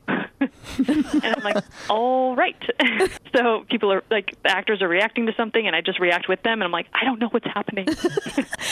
and 0.88 1.26
I'm 1.26 1.44
like, 1.44 1.64
all 1.90 2.36
right. 2.36 2.56
so 3.36 3.64
people 3.70 3.92
are 3.94 4.04
like, 4.10 4.36
the 4.44 4.52
actors 4.52 4.82
are 4.82 4.88
reacting 4.88 5.26
to 5.28 5.34
something, 5.36 5.66
and 5.66 5.76
I 5.76 5.82
just 5.82 6.00
react 6.00 6.28
with 6.28 6.42
them, 6.44 6.54
and 6.54 6.64
I'm 6.64 6.72
like, 6.72 6.88
I 6.94 7.04
don't 7.06 7.20
know 7.20 7.30
what's 7.30 7.48
happening. 7.48 7.88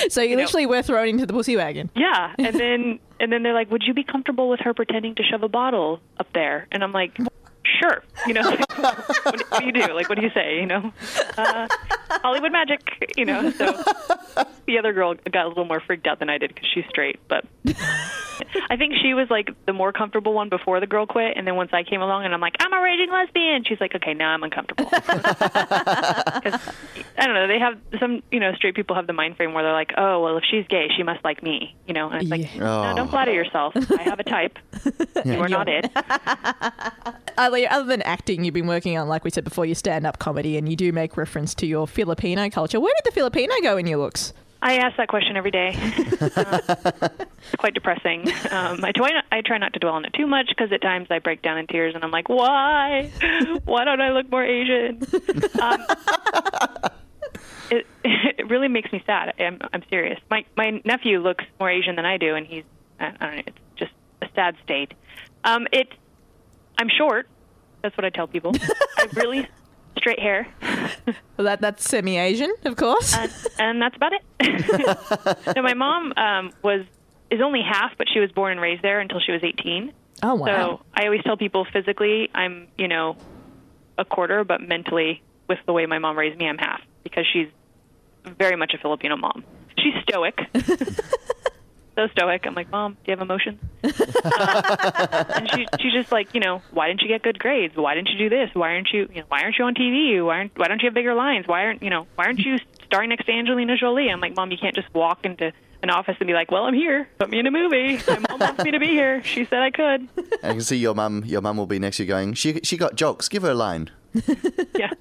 So 0.10 0.22
you, 0.22 0.36
know- 0.36 0.44
literally 0.44 0.66
were 0.66 0.82
thrown 0.82 1.08
into 1.10 1.26
the 1.26 1.34
pussy 1.34 1.56
wagon. 1.58 1.90
Yeah, 1.96 2.34
and 2.38 2.56
then 2.60 3.00
and 3.20 3.32
then 3.32 3.44
they're 3.44 3.54
like, 3.54 3.70
"Would 3.70 3.84
you 3.86 3.94
be 3.94 4.04
comfortable 4.04 4.50
with 4.50 4.62
her 4.62 4.74
pretending 4.74 5.16
to 5.16 5.24
shove 5.24 5.44
a 5.44 5.50
bottle 5.50 6.00
up 6.20 6.32
there?" 6.34 6.68
And 6.72 6.84
I'm 6.84 6.94
like, 6.94 7.18
"Sure." 7.64 8.02
You 8.26 8.34
know, 8.34 8.50
what, 8.50 9.38
do- 9.38 9.46
what 9.50 9.60
do 9.60 9.66
you 9.66 9.72
do? 9.74 9.94
Like, 9.94 10.10
what 10.10 10.18
do 10.18 10.24
you 10.24 10.32
say? 10.34 10.60
You 10.62 10.66
know, 10.68 10.92
uh, 11.38 11.68
Hollywood 12.10 12.52
magic. 12.52 12.82
You 13.18 13.26
know. 13.26 13.50
So 13.52 13.84
the 14.66 14.80
other 14.80 14.94
girl 14.94 15.16
got 15.32 15.46
a 15.46 15.50
little 15.50 15.66
more 15.66 15.82
freaked 15.82 16.08
out 16.08 16.20
than 16.20 16.30
I 16.30 16.38
did 16.38 16.54
because 16.56 16.68
she's 16.74 16.86
straight, 16.90 17.20
but. 17.28 17.46
I 18.70 18.78
think 18.78 18.94
she 19.02 19.14
was 19.14 19.30
like 19.30 19.50
the 19.66 19.74
more 19.74 19.92
comfortable 19.92 20.34
one 20.34 20.50
before 20.50 20.80
the 20.80 20.88
girl 20.88 21.06
quit, 21.06 21.36
and 21.38 21.46
then 21.48 21.56
once 21.56 21.72
I 21.74 21.84
came 21.84 22.02
along 22.02 22.26
and 22.26 22.34
I'm 22.34 22.42
like, 22.42 22.56
I'm 22.60 22.74
a 22.74 22.82
raging 22.82 23.12
lesbian. 23.12 23.64
She's 23.66 23.80
like, 23.80 23.96
okay, 23.96 24.14
now 24.14 24.30
I'm 24.30 24.44
uncomfortable. 24.44 24.90
I 24.94 26.60
don't 27.26 27.34
know. 27.34 27.48
They 27.48 27.60
have 27.60 27.78
some, 28.00 28.22
you 28.32 28.40
know, 28.40 28.54
straight 28.56 28.76
people 28.76 28.96
have 28.96 29.08
the 29.08 29.14
mind 29.14 29.38
frame 29.38 29.54
where 29.54 29.64
they're 29.64 29.74
like, 29.74 29.94
oh, 29.98 30.22
well, 30.24 30.38
if 30.38 30.44
she's 30.50 30.66
gay, 30.68 30.88
she 30.96 31.04
must 31.04 31.24
like 31.24 31.44
me, 31.44 31.76
you 31.88 31.94
know. 31.94 32.10
And 32.10 32.22
it's 32.22 32.32
like, 32.32 32.54
Yeah. 32.56 32.60
no, 32.60 32.92
Oh. 32.92 32.96
don't 32.96 33.10
flatter 33.10 33.34
yourself. 33.34 33.74
I 33.76 34.04
have 34.04 34.20
a 34.20 34.24
type. 34.24 34.58
You 35.26 35.40
are 35.40 35.50
not 35.50 35.68
it. 35.70 35.90
Ali, 37.38 37.68
other 37.68 37.86
than 37.86 38.02
acting, 38.04 38.44
you've 38.44 38.54
been 38.54 38.68
working 38.68 38.98
on, 38.98 39.08
like 39.08 39.24
we 39.24 39.30
said 39.30 39.44
before, 39.44 39.66
your 39.66 39.76
stand-up 39.76 40.20
comedy, 40.20 40.58
and 40.58 40.70
you 40.70 40.76
do 40.76 40.92
make 40.92 41.18
reference 41.18 41.54
to 41.56 41.66
your 41.66 41.88
Filipino 41.88 42.50
culture. 42.50 42.80
Where 42.80 42.94
did 43.04 43.12
the 43.12 43.16
Filipino 43.16 43.54
go 43.62 43.78
in 43.78 43.88
your 43.88 44.00
looks? 44.00 44.34
I 44.62 44.78
ask 44.78 44.98
that 44.98 45.08
question 45.08 45.38
every 45.38 45.52
day. 45.52 45.70
Um, 45.70 46.62
it's 46.68 47.56
quite 47.58 47.74
depressing. 47.74 48.28
Um, 48.52 48.84
I 48.84 48.92
try 48.92 49.12
not, 49.12 49.26
I 49.32 49.42
try 49.42 49.58
not 49.58 49.74
to 49.74 49.80
dwell 49.80 49.94
on 49.94 50.06
it 50.06 50.14
too 50.14 50.28
much 50.28 50.50
because 50.50 50.72
at 50.74 50.82
times 50.82 51.08
I 51.10 51.20
break 51.20 51.42
down 51.42 51.58
in 51.58 51.68
tears 51.68 51.96
and 51.96 52.04
I'm 52.04 52.12
like, 52.12 52.28
why? 52.28 53.10
Why 53.64 53.86
don't 53.86 54.02
I 54.02 54.10
look 54.12 54.30
more 54.30 54.44
Asian? 54.44 55.02
Um, 55.62 55.86
It 57.72 57.86
it 58.04 58.50
really 58.50 58.68
makes 58.68 58.92
me 58.92 59.04
sad. 59.06 59.34
I'm, 59.40 59.60
I'm 59.74 59.84
serious. 59.90 60.20
My 60.30 60.46
my 60.56 60.82
nephew 60.86 61.20
looks 61.20 61.46
more 61.60 61.70
Asian 61.70 61.96
than 61.96 62.06
I 62.06 62.18
do, 62.18 62.36
and 62.36 62.46
he's 62.46 62.64
I 63.00 63.06
I 63.06 63.26
don't 63.26 63.36
know. 63.36 63.44
It's 63.48 63.58
just 63.78 63.92
a 64.22 64.28
sad 64.36 64.56
state. 64.64 64.94
Um, 65.44 65.68
it. 65.72 65.88
I'm 66.78 66.90
short. 66.90 67.28
That's 67.82 67.96
what 67.98 68.06
I 68.06 68.10
tell 68.10 68.28
people. 68.28 68.54
I 68.98 69.08
really 69.14 69.48
straight 70.00 70.20
hair, 70.20 70.48
Well, 71.38 71.46
that 71.46 71.62
that's 71.62 71.88
semi-Asian, 71.88 72.52
of 72.66 72.76
course. 72.76 73.16
and, 73.16 73.32
and 73.60 73.82
that's 73.82 73.96
about 73.96 74.12
it. 74.14 75.46
no, 75.56 75.62
my 75.62 75.74
mom 75.76 76.14
um, 76.18 76.52
was 76.64 76.82
is 77.30 77.42
only 77.42 77.62
half, 77.62 77.92
but 77.98 78.08
she 78.12 78.20
was 78.20 78.32
born 78.32 78.54
and 78.54 78.62
raised 78.62 78.82
there 78.82 79.00
until 79.00 79.20
she 79.20 79.32
was 79.32 79.42
18. 79.44 79.94
oh 80.24 80.36
wow. 80.36 80.46
So 80.46 80.82
I 80.94 81.06
always 81.06 81.22
tell 81.24 81.38
people 81.38 81.66
physically 81.72 82.30
I'm, 82.34 82.68
you 82.78 82.88
know, 82.88 83.16
a 83.98 84.04
quarter, 84.06 84.44
but 84.44 84.62
mentally, 84.62 85.22
with 85.48 85.60
the 85.68 85.74
way 85.74 85.86
my 85.86 86.00
mom 86.00 86.18
raised 86.18 86.38
me, 86.40 86.48
I'm 86.48 86.58
half 86.58 86.82
because 87.04 87.26
she's 87.32 87.48
very 88.38 88.56
much 88.56 88.74
a 88.74 88.78
Filipino 88.80 89.16
mom. 89.16 89.44
She's 89.78 89.94
stoic. 90.04 90.40
so 91.96 92.08
stoic. 92.12 92.46
I'm 92.46 92.54
like, 92.56 92.70
Mom, 92.72 92.94
do 92.94 93.00
you 93.06 93.12
have 93.12 93.22
emotions? 93.22 93.60
Uh, 93.84 95.24
and 95.36 95.52
she, 95.52 95.68
she's 95.80 95.94
just 95.94 96.12
like, 96.12 96.34
you 96.34 96.40
know, 96.40 96.62
why 96.72 96.88
didn't 96.88 97.02
you 97.02 97.08
get 97.08 97.22
good 97.22 97.40
grades? 97.40 97.76
Why 97.76 97.96
didn't 97.96 98.10
you 98.10 98.18
do 98.18 98.30
this? 98.30 98.50
Why 98.54 98.74
aren't 98.74 98.90
you, 98.92 99.08
you 99.14 99.22
know, 99.22 99.28
why 99.30 99.42
aren't 99.42 99.58
you 99.58 99.66
on 99.66 99.76
TV? 99.76 100.24
Why 100.26 100.38
aren't, 100.38 100.58
why 100.58 100.68
don't 100.68 100.82
you 100.82 100.88
have 100.88 100.94
bigger 100.94 101.14
lines? 101.14 101.48
Why 101.48 101.66
aren't, 101.66 101.84
you 101.84 101.90
know, 101.90 102.08
why 102.16 102.26
aren't 102.26 102.40
you 102.40 102.58
starring 102.86 103.10
next 103.10 103.26
to 103.26 103.32
Angelina 103.32 103.78
Jolie? 103.78 104.10
I'm 104.10 104.20
like, 104.20 104.36
Mom, 104.36 104.52
you 104.52 104.58
can't 104.58 104.76
just 104.76 104.94
walk 104.94 105.26
into 105.26 105.52
an 105.82 105.90
office 105.90 106.16
and 106.20 106.28
be 106.28 106.34
like, 106.34 106.52
well, 106.52 106.66
I'm 106.66 106.74
here. 106.74 107.08
Put 107.20 107.30
me 107.30 107.40
in 107.40 107.48
a 107.48 107.52
movie. 107.52 108.00
My 108.08 108.20
mom 108.30 108.40
wants 108.40 108.64
me 108.64 108.72
to 108.72 108.80
be 108.80 108.88
here. 108.88 109.24
She 109.24 109.46
said 109.46 109.60
I 109.60 109.72
could. 109.72 110.10
I 110.44 110.52
can 110.52 110.62
see 110.62 110.78
your 110.78 110.94
mum. 110.94 111.24
Your 111.26 111.42
mum 111.42 111.58
will 111.58 111.68
be 111.68 111.80
next 111.80 111.98
to 111.98 112.04
you 112.04 112.08
going. 112.08 112.34
She 112.34 112.60
she 112.64 112.78
got 112.78 112.96
jokes. 112.96 113.30
Give 113.30 113.44
her 113.44 113.52
a 113.52 113.56
line. 113.56 113.90
Yeah. 114.76 114.92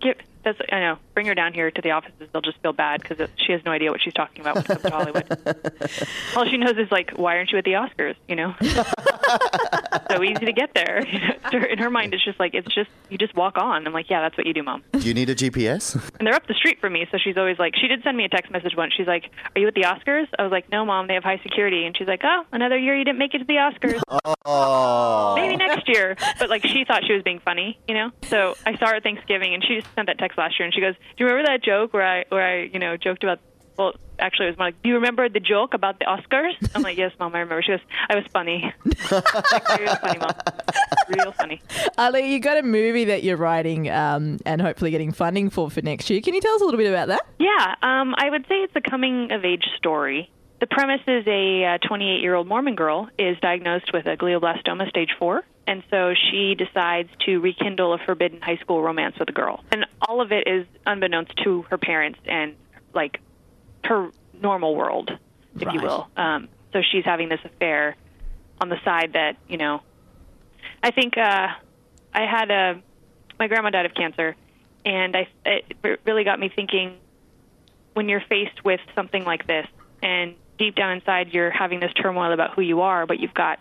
Get, 0.00 0.20
that's, 0.44 0.58
I 0.70 0.80
know. 0.80 0.98
Bring 1.14 1.26
her 1.26 1.34
down 1.34 1.52
here 1.54 1.70
to 1.70 1.82
the 1.82 1.92
offices. 1.92 2.28
They'll 2.32 2.42
just 2.42 2.58
feel 2.60 2.72
bad 2.72 3.00
because 3.02 3.28
she 3.36 3.52
has 3.52 3.64
no 3.64 3.70
idea 3.72 3.90
what 3.90 4.00
she's 4.02 4.12
talking 4.14 4.40
about 4.40 4.56
when 4.56 4.64
it 4.64 4.68
comes 4.68 4.82
to 4.82 4.90
Hollywood. 4.90 6.08
All 6.36 6.44
she 6.46 6.56
knows 6.56 6.76
is 6.76 6.90
like, 6.90 7.12
why 7.12 7.36
aren't 7.36 7.50
you 7.52 7.58
at 7.58 7.64
the 7.64 7.72
Oscars? 7.72 8.14
You 8.28 8.36
know, 8.36 8.54
so 10.10 10.22
easy 10.22 10.44
to 10.46 10.52
get 10.52 10.74
there. 10.74 11.06
You 11.06 11.18
know, 11.20 11.34
to 11.50 11.58
her- 11.60 11.66
in 11.66 11.78
her 11.78 11.90
mind, 11.90 12.14
it's 12.14 12.24
just 12.24 12.38
like 12.40 12.54
it's 12.54 12.72
just 12.74 12.90
you 13.08 13.18
just 13.18 13.34
walk 13.34 13.56
on. 13.56 13.86
I'm 13.86 13.92
like, 13.92 14.10
yeah, 14.10 14.20
that's 14.22 14.36
what 14.36 14.46
you 14.46 14.52
do, 14.52 14.62
mom. 14.62 14.82
Do 14.92 15.00
you 15.00 15.14
need 15.14 15.30
a 15.30 15.34
GPS? 15.34 16.00
And 16.18 16.26
they're 16.28 16.34
up 16.34 16.46
the 16.46 16.54
street 16.54 16.80
from 16.80 16.92
me, 16.92 17.06
so 17.10 17.18
she's 17.18 17.36
always 17.36 17.58
like, 17.58 17.74
she 17.76 17.88
did 17.88 18.02
send 18.02 18.16
me 18.16 18.24
a 18.24 18.28
text 18.28 18.50
message 18.50 18.74
once. 18.76 18.94
She's 18.96 19.06
like, 19.06 19.30
are 19.54 19.60
you 19.60 19.66
at 19.68 19.74
the 19.74 19.82
Oscars? 19.82 20.26
I 20.38 20.42
was 20.42 20.52
like, 20.52 20.70
no, 20.70 20.84
mom, 20.84 21.06
they 21.08 21.14
have 21.14 21.24
high 21.24 21.38
security. 21.42 21.84
And 21.86 21.96
she's 21.96 22.06
like, 22.06 22.20
oh, 22.24 22.44
another 22.52 22.78
year 22.78 22.96
you 22.96 23.04
didn't 23.04 23.18
make 23.18 23.34
it 23.34 23.38
to 23.38 23.44
the 23.44 23.54
Oscars. 23.54 24.00
Oh. 24.46 25.34
maybe 25.36 25.56
next 25.56 25.88
year. 25.88 26.16
But 26.38 26.50
like 26.50 26.62
she 26.64 26.84
thought 26.86 27.04
she 27.06 27.12
was 27.12 27.22
being 27.22 27.40
funny, 27.40 27.78
you 27.88 27.94
know. 27.94 28.10
So 28.28 28.56
I 28.64 28.76
saw 28.78 28.86
her 28.88 28.94
at 28.96 29.02
Thanksgiving, 29.02 29.54
and 29.54 29.64
she 29.64 29.80
just 29.80 29.92
sent 29.94 30.06
that 30.06 30.18
text 30.18 30.33
last 30.36 30.58
year, 30.58 30.66
and 30.66 30.74
she 30.74 30.80
goes, 30.80 30.94
"Do 30.94 31.24
you 31.24 31.26
remember 31.26 31.50
that 31.50 31.62
joke 31.62 31.92
where 31.92 32.06
I 32.06 32.24
where 32.28 32.46
I 32.46 32.62
you 32.64 32.78
know 32.78 32.96
joked 32.96 33.22
about?" 33.22 33.40
Well, 33.76 33.94
actually, 34.20 34.46
it 34.46 34.50
was 34.50 34.58
more 34.58 34.68
like, 34.68 34.82
"Do 34.82 34.88
you 34.88 34.94
remember 34.96 35.28
the 35.28 35.40
joke 35.40 35.74
about 35.74 35.98
the 35.98 36.04
Oscars?" 36.04 36.54
I'm 36.74 36.82
like, 36.82 36.96
"Yes, 36.96 37.12
mom, 37.18 37.34
I 37.34 37.40
remember." 37.40 37.62
She 37.62 37.72
goes, 37.72 37.80
"I 38.08 38.14
was 38.14 38.24
funny, 38.32 38.72
like, 39.10 39.78
real 39.78 39.96
funny, 39.96 40.18
mom, 40.18 40.30
real 41.08 41.32
funny." 41.32 41.62
Ali, 41.98 42.32
you 42.32 42.40
got 42.40 42.56
a 42.56 42.62
movie 42.62 43.06
that 43.06 43.24
you're 43.24 43.36
writing 43.36 43.90
um, 43.90 44.38
and 44.46 44.62
hopefully 44.62 44.90
getting 44.90 45.12
funding 45.12 45.50
for 45.50 45.70
for 45.70 45.82
next 45.82 46.08
year. 46.10 46.20
Can 46.20 46.34
you 46.34 46.40
tell 46.40 46.54
us 46.54 46.60
a 46.60 46.64
little 46.64 46.78
bit 46.78 46.88
about 46.88 47.08
that? 47.08 47.26
Yeah, 47.38 47.74
um, 47.82 48.14
I 48.16 48.30
would 48.30 48.46
say 48.48 48.56
it's 48.56 48.76
a 48.76 48.80
coming 48.80 49.32
of 49.32 49.44
age 49.44 49.64
story. 49.76 50.30
The 50.60 50.68
premise 50.68 51.02
is 51.06 51.26
a 51.26 51.78
28 51.86 52.20
year 52.22 52.34
old 52.34 52.46
Mormon 52.46 52.74
girl 52.74 53.08
is 53.18 53.36
diagnosed 53.40 53.92
with 53.92 54.06
a 54.06 54.16
glioblastoma 54.16 54.88
stage 54.88 55.10
four, 55.18 55.42
and 55.66 55.82
so 55.90 56.14
she 56.30 56.54
decides 56.54 57.08
to 57.26 57.38
rekindle 57.38 57.94
a 57.94 57.98
forbidden 57.98 58.40
high 58.40 58.56
school 58.58 58.82
romance 58.82 59.18
with 59.18 59.28
a 59.28 59.32
girl. 59.32 59.64
And 59.72 59.86
all 60.00 60.20
of 60.20 60.32
it 60.32 60.46
is 60.46 60.66
unbeknownst 60.86 61.32
to 61.44 61.62
her 61.70 61.78
parents 61.78 62.18
and 62.26 62.54
like 62.94 63.20
her 63.84 64.10
normal 64.40 64.74
world, 64.74 65.10
if 65.56 65.72
you 65.72 65.80
will. 65.80 66.08
Um, 66.16 66.48
so 66.72 66.82
she's 66.92 67.04
having 67.04 67.28
this 67.28 67.40
affair 67.44 67.96
on 68.60 68.68
the 68.68 68.76
side 68.84 69.14
that 69.14 69.36
you 69.48 69.56
know. 69.56 69.80
I 70.82 70.90
think 70.90 71.16
uh, 71.16 71.48
I 72.12 72.26
had 72.26 72.50
a 72.50 72.82
my 73.38 73.48
grandma 73.48 73.70
died 73.70 73.86
of 73.86 73.94
cancer, 73.94 74.36
and 74.84 75.16
I 75.16 75.28
it 75.46 75.98
really 76.04 76.24
got 76.24 76.38
me 76.38 76.50
thinking 76.54 76.98
when 77.94 78.08
you're 78.08 78.22
faced 78.28 78.64
with 78.64 78.80
something 78.94 79.24
like 79.24 79.46
this 79.46 79.66
and 80.02 80.34
deep 80.58 80.74
down 80.74 80.92
inside 80.92 81.32
you're 81.32 81.50
having 81.50 81.80
this 81.80 81.92
turmoil 81.94 82.32
about 82.32 82.54
who 82.54 82.62
you 82.62 82.82
are 82.82 83.06
but 83.06 83.18
you've 83.18 83.34
got 83.34 83.58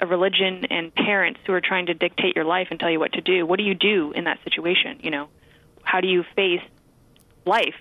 a 0.00 0.06
religion 0.06 0.64
and 0.70 0.94
parents 0.94 1.40
who 1.46 1.52
are 1.52 1.60
trying 1.60 1.86
to 1.86 1.94
dictate 1.94 2.36
your 2.36 2.44
life 2.44 2.68
and 2.70 2.78
tell 2.78 2.90
you 2.90 2.98
what 3.00 3.12
to 3.12 3.20
do 3.20 3.44
what 3.46 3.58
do 3.58 3.64
you 3.64 3.74
do 3.74 4.12
in 4.12 4.24
that 4.24 4.38
situation 4.44 5.00
you 5.02 5.10
know 5.10 5.28
how 5.82 6.00
do 6.00 6.08
you 6.08 6.24
face 6.36 6.60
life 7.44 7.74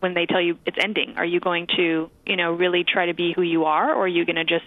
when 0.00 0.14
they 0.14 0.26
tell 0.26 0.40
you 0.40 0.58
it's 0.66 0.76
ending 0.82 1.14
are 1.16 1.24
you 1.24 1.40
going 1.40 1.66
to 1.76 2.10
you 2.26 2.36
know 2.36 2.52
really 2.52 2.84
try 2.84 3.06
to 3.06 3.14
be 3.14 3.32
who 3.32 3.42
you 3.42 3.64
are 3.64 3.94
or 3.94 4.04
are 4.04 4.08
you 4.08 4.24
going 4.24 4.36
to 4.36 4.44
just 4.44 4.64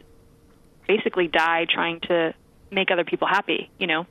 basically 0.88 1.28
die 1.28 1.66
trying 1.72 2.00
to 2.00 2.34
make 2.72 2.90
other 2.92 3.04
people 3.04 3.28
happy 3.28 3.70
you 3.78 3.88
know 3.88 4.06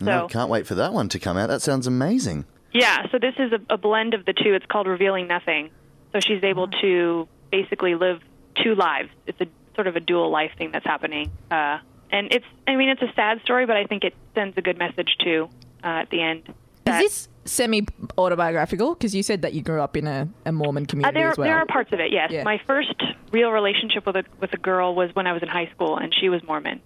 No, 0.00 0.28
can't 0.28 0.48
wait 0.50 0.66
for 0.66 0.74
that 0.76 0.92
one 0.94 1.08
to 1.10 1.18
come 1.18 1.36
out. 1.36 1.48
That 1.48 1.60
sounds 1.60 1.86
amazing. 1.86 2.46
Yeah, 2.72 3.06
so 3.12 3.18
this 3.18 3.34
is 3.38 3.52
a, 3.52 3.74
a 3.74 3.76
blend 3.76 4.14
of 4.14 4.24
the 4.24 4.32
two. 4.32 4.54
It's 4.54 4.64
called 4.64 4.86
Revealing 4.86 5.26
Nothing. 5.26 5.68
So 6.12 6.20
she's 6.20 6.42
able 6.42 6.68
to 6.68 7.28
basically 7.52 7.94
live 7.96 8.20
two 8.64 8.74
lives. 8.74 9.10
It's 9.26 9.38
a 9.42 9.46
sort 9.74 9.88
of 9.88 9.96
a 9.96 10.00
dual 10.00 10.30
life 10.30 10.52
thing 10.56 10.70
that's 10.72 10.86
happening. 10.86 11.30
Uh, 11.50 11.78
and 12.10 12.32
it's, 12.32 12.44
I 12.66 12.76
mean, 12.76 12.88
it's 12.88 13.02
a 13.02 13.12
sad 13.14 13.40
story, 13.42 13.66
but 13.66 13.76
I 13.76 13.84
think 13.84 14.04
it 14.04 14.14
sends 14.34 14.56
a 14.58 14.62
good 14.62 14.78
message 14.78 15.16
too 15.22 15.48
uh, 15.84 15.86
at 16.02 16.10
the 16.10 16.22
end. 16.22 16.52
Is 16.86 16.98
this 16.98 17.28
semi 17.44 17.86
autobiographical? 18.18 18.94
Because 18.94 19.14
you 19.14 19.22
said 19.22 19.42
that 19.42 19.52
you 19.52 19.62
grew 19.62 19.80
up 19.80 19.96
in 19.96 20.06
a, 20.06 20.28
a 20.46 20.52
Mormon 20.52 20.84
Uh, 20.84 20.86
community 20.86 21.18
there, 21.20 21.30
as 21.30 21.38
well. 21.38 21.46
there 21.48 21.58
are 21.58 21.66
parts 21.66 21.92
of 21.92 22.00
it. 22.00 22.10
Yes, 22.12 22.30
Yeah. 22.32 22.42
my 22.42 22.60
first 22.66 22.94
real 23.32 23.50
relationship 23.52 24.06
with 24.06 24.16
a 24.16 24.24
with 24.40 24.52
a 24.52 24.56
girl 24.58 24.94
was 24.94 25.10
when 25.14 25.26
I 25.26 25.32
was 25.32 25.42
in 25.42 25.48
high 25.48 25.70
school, 25.74 25.96
and 25.96 26.12
she 26.14 26.28
was 26.28 26.42
Mormon. 26.42 26.80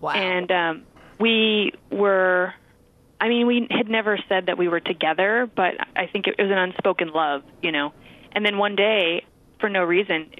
wow. 0.00 0.12
and 0.12 0.50
um, 0.50 0.82
we 1.18 1.72
were 1.90 2.54
i 3.20 3.28
mean 3.28 3.46
we 3.46 3.66
had 3.70 3.88
never 3.88 4.18
said 4.30 4.46
that 4.46 4.56
we 4.56 4.66
were 4.68 4.80
together 4.80 5.46
but 5.54 5.74
i 5.94 6.06
think 6.06 6.26
it 6.26 6.36
was 6.38 6.50
an 6.50 6.56
unspoken 6.56 7.08
love 7.12 7.42
you 7.62 7.70
know 7.70 7.92
and 8.32 8.46
then 8.46 8.56
one 8.56 8.74
day 8.76 9.22
for 9.58 9.68
no 9.68 9.84
reason 9.84 10.30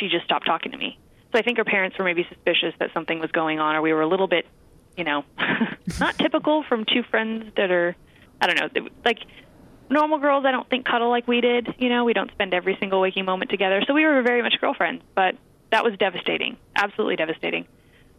she 0.00 0.08
just 0.08 0.24
stopped 0.24 0.46
talking 0.46 0.72
to 0.72 0.78
me 0.78 0.98
so 1.34 1.38
i 1.38 1.42
think 1.42 1.58
her 1.58 1.64
parents 1.64 1.98
were 1.98 2.04
maybe 2.04 2.26
suspicious 2.28 2.74
that 2.78 2.90
something 2.94 3.18
was 3.18 3.30
going 3.32 3.58
on 3.58 3.74
or 3.74 3.82
we 3.82 3.92
were 3.92 4.02
a 4.02 4.08
little 4.08 4.28
bit 4.28 4.46
you 4.96 5.04
know 5.04 5.24
not 6.00 6.16
typical 6.18 6.62
from 6.68 6.84
two 6.84 7.02
friends 7.10 7.50
that 7.56 7.70
are 7.70 7.96
i 8.40 8.46
don't 8.46 8.76
know 8.76 8.88
like 9.04 9.18
normal 9.90 10.18
girls 10.18 10.44
i 10.46 10.50
don't 10.50 10.68
think 10.70 10.86
cuddle 10.86 11.10
like 11.10 11.26
we 11.26 11.40
did 11.40 11.68
you 11.78 11.88
know 11.88 12.04
we 12.04 12.12
don't 12.12 12.30
spend 12.32 12.54
every 12.54 12.76
single 12.78 13.00
waking 13.00 13.24
moment 13.24 13.50
together 13.50 13.82
so 13.86 13.92
we 13.92 14.04
were 14.04 14.22
very 14.22 14.42
much 14.42 14.54
girlfriends 14.60 15.02
but 15.14 15.34
that 15.70 15.82
was 15.84 15.92
devastating 15.98 16.56
absolutely 16.76 17.16
devastating 17.16 17.66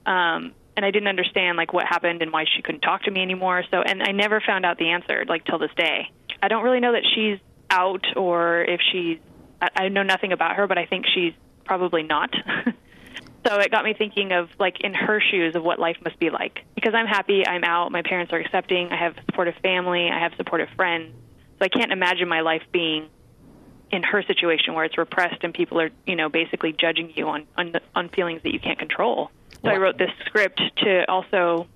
um 0.06 0.54
and 0.78 0.86
I 0.86 0.92
didn't 0.92 1.08
understand 1.08 1.58
like 1.58 1.74
what 1.74 1.86
happened 1.86 2.22
and 2.22 2.32
why 2.32 2.46
she 2.54 2.62
couldn't 2.62 2.82
talk 2.82 3.04
to 3.04 3.12
me 3.12 3.22
anymore. 3.22 3.64
So 3.72 3.82
and 3.82 4.04
I 4.04 4.12
never 4.12 4.42
found 4.46 4.66
out 4.66 4.78
the 4.78 4.90
answer 4.90 5.24
like 5.26 5.46
till 5.46 5.58
this 5.58 5.72
day. 5.78 6.10
I 6.42 6.48
don't 6.48 6.64
really 6.64 6.80
know 6.80 6.92
that 6.92 7.04
she's 7.16 7.40
out 7.70 8.06
or 8.16 8.62
if 8.64 8.80
she's 8.92 9.20
I, 9.62 9.86
I 9.86 9.90
know 9.90 10.04
nothing 10.04 10.32
about 10.32 10.56
her, 10.58 10.68
but 10.68 10.78
I 10.78 10.86
think 10.86 11.06
she's 11.14 11.34
probably 11.66 12.04
not. 12.04 12.34
so 13.46 13.60
it 13.60 13.72
got 13.72 13.84
me 13.84 13.94
thinking 13.94 14.32
of 14.32 14.50
like 14.60 14.82
in 14.82 14.94
her 14.94 15.20
shoes 15.22 15.56
of 15.56 15.64
what 15.64 15.80
life 15.80 15.98
must 16.04 16.20
be 16.20 16.30
like. 16.30 16.66
Because 16.76 16.94
I'm 16.94 17.08
happy, 17.08 17.46
I'm 17.46 17.64
out, 17.64 17.92
my 17.92 18.02
parents 18.02 18.34
are 18.34 18.40
accepting, 18.40 18.90
I 18.92 18.98
have 18.98 19.16
supportive 19.26 19.56
family, 19.62 20.10
I 20.10 20.20
have 20.20 20.34
supportive 20.38 20.70
friends. 20.76 21.14
So 21.60 21.66
I 21.66 21.70
can't 21.70 21.92
imagine 21.92 22.28
my 22.28 22.42
life 22.42 22.64
being 22.72 23.10
in 23.92 24.04
her 24.04 24.24
situation 24.24 24.74
where 24.74 24.84
it's 24.84 24.98
repressed 24.98 25.44
and 25.44 25.54
people 25.54 25.80
are, 25.80 25.90
you 26.06 26.16
know, 26.16 26.28
basically 26.28 26.74
judging 26.74 27.12
you 27.16 27.28
on 27.28 27.46
on, 27.58 27.74
on 27.94 28.10
feelings 28.10 28.42
that 28.44 28.54
you 28.54 28.60
can't 28.60 28.80
control. 28.80 29.30
So 29.64 29.70
I 29.70 29.78
wrote 29.78 29.98
this 29.98 30.12
script 30.26 30.62
to 30.84 31.10
also, 31.10 31.68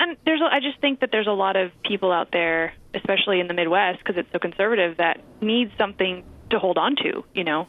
and 0.00 0.16
there's, 0.24 0.40
a- 0.40 0.54
I 0.54 0.60
just 0.60 0.80
think 0.80 1.00
that 1.00 1.10
there's 1.10 1.26
a 1.26 1.32
lot 1.32 1.56
of 1.56 1.72
people 1.82 2.12
out 2.12 2.30
there, 2.32 2.72
especially 2.94 3.40
in 3.40 3.48
the 3.48 3.54
Midwest, 3.54 3.98
because 3.98 4.16
it's 4.16 4.30
so 4.32 4.38
conservative, 4.38 4.98
that 4.98 5.20
need 5.42 5.72
something 5.76 6.24
to 6.50 6.58
hold 6.58 6.78
on 6.78 6.96
to, 6.96 7.24
you 7.34 7.44
know, 7.44 7.66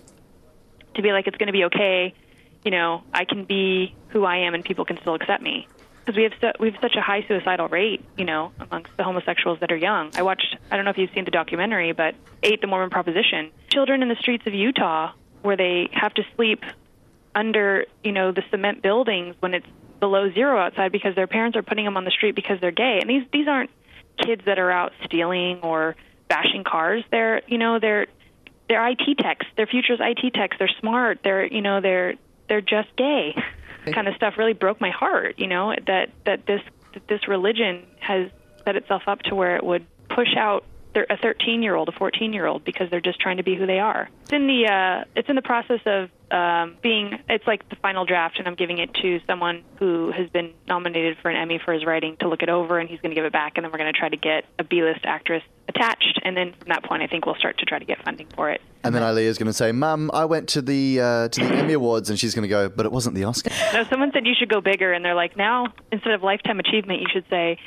to 0.96 1.02
be 1.02 1.12
like 1.12 1.28
it's 1.28 1.38
going 1.38 1.48
to 1.48 1.54
be 1.54 1.66
okay, 1.66 2.14
you 2.66 2.72
know, 2.72 3.04
I 3.14 3.24
can 3.24 3.46
be 3.46 3.96
who 4.10 4.26
I 4.26 4.38
am 4.40 4.56
and 4.56 4.66
people 4.66 4.84
can 4.84 4.98
still 5.00 5.14
accept 5.14 5.42
me. 5.42 5.68
Because 6.00 6.18
we 6.18 6.24
have 6.24 6.34
so, 6.42 6.52
we 6.60 6.70
have 6.70 6.82
such 6.82 6.96
a 6.96 7.02
high 7.02 7.26
suicidal 7.28 7.68
rate, 7.68 8.04
you 8.18 8.26
know, 8.26 8.52
amongst 8.60 8.96
the 8.98 9.04
homosexuals 9.04 9.60
that 9.62 9.72
are 9.72 9.78
young. 9.78 10.12
I 10.16 10.24
watched, 10.24 10.56
I 10.70 10.76
don't 10.76 10.86
know 10.86 10.92
if 10.92 10.98
you've 10.98 11.12
seen 11.16 11.26
the 11.26 11.32
documentary, 11.32 11.94
but 11.94 12.16
Eight, 12.44 12.62
the 12.62 12.68
Mormon 12.68 12.90
Proposition. 12.90 13.52
Children 13.70 14.04
in 14.04 14.10
the 14.10 14.16
streets 14.16 14.46
of 14.46 14.54
Utah, 14.54 15.14
where 15.42 15.58
they 15.58 15.90
have 15.94 16.14
to 16.16 16.24
sleep 16.36 16.64
under, 17.34 17.86
you 18.04 18.12
know, 18.12 18.32
the 18.32 18.44
cement 18.52 18.82
buildings 18.82 19.36
when 19.40 19.54
it's 19.54 19.66
below 20.00 20.32
zero 20.32 20.60
outside 20.60 20.92
because 20.92 21.16
their 21.16 21.28
parents 21.28 21.58
are 21.58 21.64
putting 21.64 21.86
them 21.86 21.98
on 21.98 22.04
the 22.04 22.12
street 22.12 22.36
because 22.36 22.60
they're 22.62 22.72
gay. 22.72 23.00
And 23.02 23.10
these 23.10 23.24
these 23.32 23.48
aren't 23.48 23.72
kids 24.18 24.44
that 24.46 24.60
are 24.60 24.72
out 24.72 24.94
stealing 25.06 25.62
or 25.62 25.96
bashing 26.28 26.64
cars. 26.64 27.04
They're, 27.10 27.42
you 27.48 27.58
know, 27.58 27.80
they're 27.80 28.08
they're 28.68 28.88
IT 28.88 29.18
techs. 29.20 29.46
Their 29.58 29.68
future's 29.68 30.00
IT 30.02 30.34
techs. 30.34 30.58
They're 30.58 30.70
smart. 30.80 31.20
They're, 31.24 31.46
you 31.46 31.62
know, 31.62 31.82
they're 31.82 32.16
they're 32.48 32.62
just 32.62 32.96
gay. 32.96 33.36
kind 33.94 34.08
of 34.08 34.16
stuff 34.16 34.36
really 34.38 34.54
broke 34.54 34.82
my 34.82 34.90
heart. 34.90 35.36
You 35.38 35.48
know 35.48 35.74
that 35.88 36.10
that 36.26 36.46
this 36.46 36.62
that 36.94 37.08
this 37.08 37.28
religion 37.28 37.84
has 38.00 38.30
set 38.64 38.76
itself 38.76 39.04
up 39.08 39.22
to 39.24 39.36
where 39.36 39.56
it 39.56 39.64
would 39.64 39.86
push 40.10 40.36
out 40.38 40.66
thir- 40.94 41.06
a 41.10 41.18
13 41.18 41.62
year 41.62 41.76
old, 41.76 41.90
a 41.90 41.92
14 41.92 42.34
year 42.34 42.48
old, 42.48 42.64
because 42.64 42.90
they're 42.90 43.02
just 43.02 43.20
trying 43.20 43.38
to 43.38 43.44
be 43.44 43.56
who 43.56 43.68
they 43.68 43.80
are. 43.80 44.10
It's 44.24 44.34
in 44.34 44.48
the 44.48 44.68
uh, 44.68 45.04
it's 45.16 45.30
in 45.30 45.36
the 45.36 45.42
process 45.42 45.82
of 45.86 46.10
um, 46.36 46.76
being. 46.82 47.18
It's 47.30 47.48
like 47.48 47.68
the 47.70 47.78
final 47.78 48.06
draft, 48.06 48.38
and 48.40 48.48
I'm 48.48 48.56
giving 48.56 48.78
it 48.80 48.94
to 48.96 49.20
someone 49.26 49.64
who 49.80 50.12
has 50.12 50.30
been 50.30 50.54
nominated 50.68 51.18
for 51.22 51.30
an 51.30 51.38
Emmy 51.38 51.60
for 51.64 51.74
his 51.74 51.86
writing 51.86 52.18
to 52.20 52.28
look 52.28 52.44
it 52.44 52.50
over, 52.50 52.78
and 52.78 52.90
he's 52.90 53.00
going 53.00 53.12
to 53.12 53.16
give 53.16 53.26
it 53.26 53.32
back, 53.32 53.54
and 53.56 53.64
then 53.64 53.72
we're 53.72 53.78
going 53.78 53.92
to 53.92 53.98
try 53.98 54.10
to 54.10 54.18
get 54.18 54.46
a 54.60 54.64
B-list 54.64 55.06
actress 55.06 55.44
attached, 55.70 56.20
and 56.24 56.36
then 56.36 56.54
from 56.54 56.68
that 56.68 56.84
point, 56.84 57.02
I 57.02 57.08
think 57.08 57.26
we'll 57.26 57.36
start 57.36 57.58
to 57.60 57.66
try 57.66 57.80
to 57.80 57.86
get 57.86 58.04
funding 58.04 58.28
for 58.36 58.52
it. 58.52 58.62
And 58.84 58.94
then 58.94 59.02
Ilea's 59.02 59.38
going 59.38 59.48
to 59.48 59.54
say, 59.54 59.72
"Mum, 59.72 60.12
I 60.14 60.26
went 60.26 60.50
to 60.50 60.62
the 60.62 61.00
uh, 61.00 61.30
to 61.30 61.40
the 61.40 61.56
Emmy 61.56 61.74
Awards," 61.74 62.10
and 62.10 62.20
she's 62.20 62.36
going 62.36 62.44
to 62.44 62.50
go, 62.50 62.70
"But 62.70 62.86
it 62.86 62.92
wasn't 62.92 63.16
the 63.16 63.24
Oscar." 63.24 63.50
No, 63.74 63.84
someone 63.86 64.12
said 64.14 64.28
you 64.28 64.36
should 64.38 64.50
go 64.50 64.62
bigger, 64.62 64.94
and 64.94 65.04
they're 65.04 65.16
like, 65.16 65.38
now 65.38 65.74
instead 65.92 66.14
of 66.14 66.22
lifetime 66.22 66.60
achievement, 66.60 67.02
you 67.02 67.08
should 67.12 67.26
say, 67.30 67.58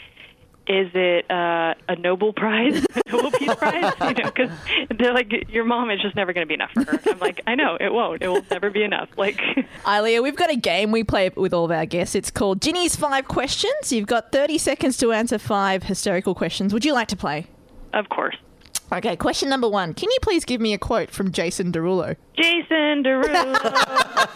is 0.68 0.90
it 0.94 1.30
uh, 1.30 1.74
a 1.88 1.96
Nobel 1.96 2.32
Prize, 2.32 2.84
a 2.94 3.02
Nobel 3.12 3.30
Peace 3.30 3.54
Prize? 3.54 3.94
You 4.00 4.22
know, 4.24 4.30
because 4.30 4.50
they're 4.98 5.14
like, 5.14 5.32
your 5.50 5.64
mom 5.64 5.90
is 5.90 6.00
just 6.00 6.14
never 6.14 6.32
going 6.32 6.46
to 6.46 6.48
be 6.48 6.54
enough 6.54 6.70
for 6.72 6.84
her. 6.84 7.00
I'm 7.10 7.18
like, 7.18 7.40
I 7.46 7.54
know 7.54 7.76
it 7.80 7.92
won't. 7.92 8.22
It 8.22 8.28
will 8.28 8.44
never 8.50 8.70
be 8.70 8.82
enough. 8.82 9.08
Like, 9.16 9.38
Ilea, 9.84 10.22
we've 10.22 10.36
got 10.36 10.50
a 10.50 10.56
game 10.56 10.92
we 10.92 11.04
play 11.04 11.30
with 11.34 11.54
all 11.54 11.64
of 11.64 11.70
our 11.70 11.86
guests. 11.86 12.14
It's 12.14 12.30
called 12.30 12.60
Ginny's 12.60 12.96
Five 12.96 13.26
Questions. 13.28 13.92
You've 13.92 14.06
got 14.06 14.30
30 14.32 14.58
seconds 14.58 14.96
to 14.98 15.12
answer 15.12 15.38
five 15.38 15.84
hysterical 15.84 16.34
questions. 16.34 16.72
Would 16.74 16.84
you 16.84 16.92
like 16.92 17.08
to 17.08 17.16
play? 17.16 17.46
of 17.94 18.08
course, 18.10 18.36
Okay, 18.90 19.16
question 19.16 19.50
number 19.50 19.68
one. 19.68 19.92
Can 19.92 20.10
you 20.10 20.16
please 20.22 20.46
give 20.46 20.62
me 20.62 20.72
a 20.72 20.78
quote 20.78 21.10
from 21.10 21.30
Jason 21.30 21.72
Derulo? 21.72 22.16
Jason 22.34 23.02
Derulo. 23.04 23.52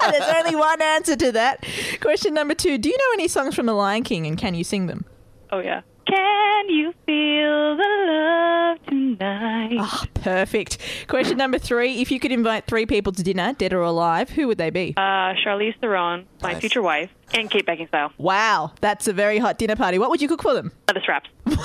There's 0.10 0.34
only 0.36 0.56
one 0.56 0.82
answer 0.82 1.16
to 1.16 1.32
that. 1.32 1.64
Question 2.02 2.34
number 2.34 2.54
two. 2.54 2.76
Do 2.76 2.90
you 2.90 2.96
know 2.98 3.12
any 3.14 3.28
songs 3.28 3.54
from 3.54 3.64
The 3.64 3.72
Lion 3.72 4.02
King 4.02 4.26
and 4.26 4.36
can 4.36 4.54
you 4.54 4.62
sing 4.64 4.86
them? 4.88 5.04
oh 5.52 5.60
yeah. 5.60 5.80
Can 6.06 6.68
you 6.68 6.92
feel 7.06 7.76
the 7.76 8.04
love 8.06 8.78
tonight? 8.87 9.76
Ah, 9.80 10.04
perfect. 10.14 10.78
Question 11.09 11.38
number 11.38 11.59
three. 11.59 12.00
If 12.00 12.11
you 12.11 12.18
could 12.21 12.32
invite 12.32 12.66
three 12.66 12.87
people 12.87 13.12
to 13.12 13.23
dinner, 13.23 13.52
dead 13.54 13.73
or 13.73 13.82
alive, 13.82 14.30
who 14.30 14.47
would 14.49 14.59
they 14.59 14.71
be? 14.71 14.94
Uh, 14.97 15.35
Charlize 15.44 15.75
Theron, 15.80 16.26
my 16.42 16.52
Nice. 16.52 16.61
future 16.61 16.82
wife, 16.82 17.11
and 17.35 17.50
Kate 17.50 17.66
Beckinsale. 17.66 18.11
Wow, 18.18 18.73
that's 18.80 19.06
a 19.09 19.12
very 19.12 19.38
hot 19.38 19.59
dinner 19.59 19.76
party. 19.76 19.99
What 19.99 20.11
would 20.11 20.21
you 20.21 20.28
cook 20.28 20.42
for 20.42 20.54
them? 20.54 20.73
The 20.87 21.00
straps. 21.00 21.28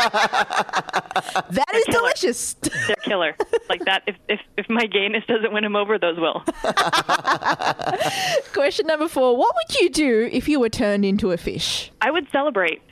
That 1.50 1.74
is 1.74 1.84
delicious. 1.86 2.54
They're 2.86 2.96
killer. 3.02 3.36
like 3.68 3.84
that. 3.84 4.02
If, 4.06 4.16
if 4.28 4.40
if 4.56 4.70
my 4.70 4.86
gayness 4.86 5.24
doesn't 5.26 5.52
win 5.52 5.64
him 5.64 5.76
over, 5.76 5.98
those 5.98 6.18
will. 6.18 6.42
Question 8.52 8.86
number 8.86 9.08
four. 9.08 9.36
What 9.36 9.54
would 9.54 9.80
you 9.80 9.90
do 9.90 10.28
if 10.32 10.48
you 10.48 10.60
were 10.60 10.68
turned 10.68 11.04
into 11.04 11.32
a 11.32 11.36
fish? 11.36 11.90
I 12.00 12.10
would 12.10 12.28
celebrate 12.30 12.82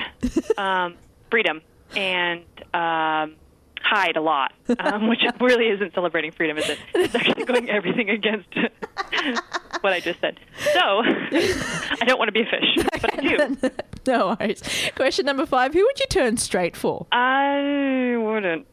um, 0.57 0.97
freedom 1.31 1.62
and 1.97 2.43
um, 2.75 3.37
hide 3.83 4.17
a 4.17 4.21
lot, 4.21 4.53
um, 4.79 5.09
which 5.09 5.21
really 5.41 5.69
isn't 5.69 5.95
celebrating 5.95 6.33
freedom, 6.33 6.59
is 6.59 6.69
it? 6.69 6.79
It's 6.95 7.15
actually 7.15 7.45
going 7.45 7.71
everything 7.71 8.11
against 8.11 8.49
what 9.81 9.93
I 9.93 10.00
just 10.00 10.21
said. 10.21 10.38
So 10.73 10.81
I 10.81 12.05
don't 12.07 12.19
want 12.19 12.29
to 12.29 12.33
be 12.33 12.43
a 12.43 12.47
fish, 12.47 12.85
but 13.00 13.19
I 13.19 13.23
do. 13.23 13.71
No 14.07 14.37
worries. 14.40 14.62
Question 14.97 15.26
number 15.26 15.45
five. 15.47 15.73
Who 15.75 15.85
would 15.85 16.00
you 16.00 16.07
turn 16.09 16.37
straight 16.37 16.76
for? 16.76 17.07
I 17.12 18.17
wouldn't. 18.19 18.67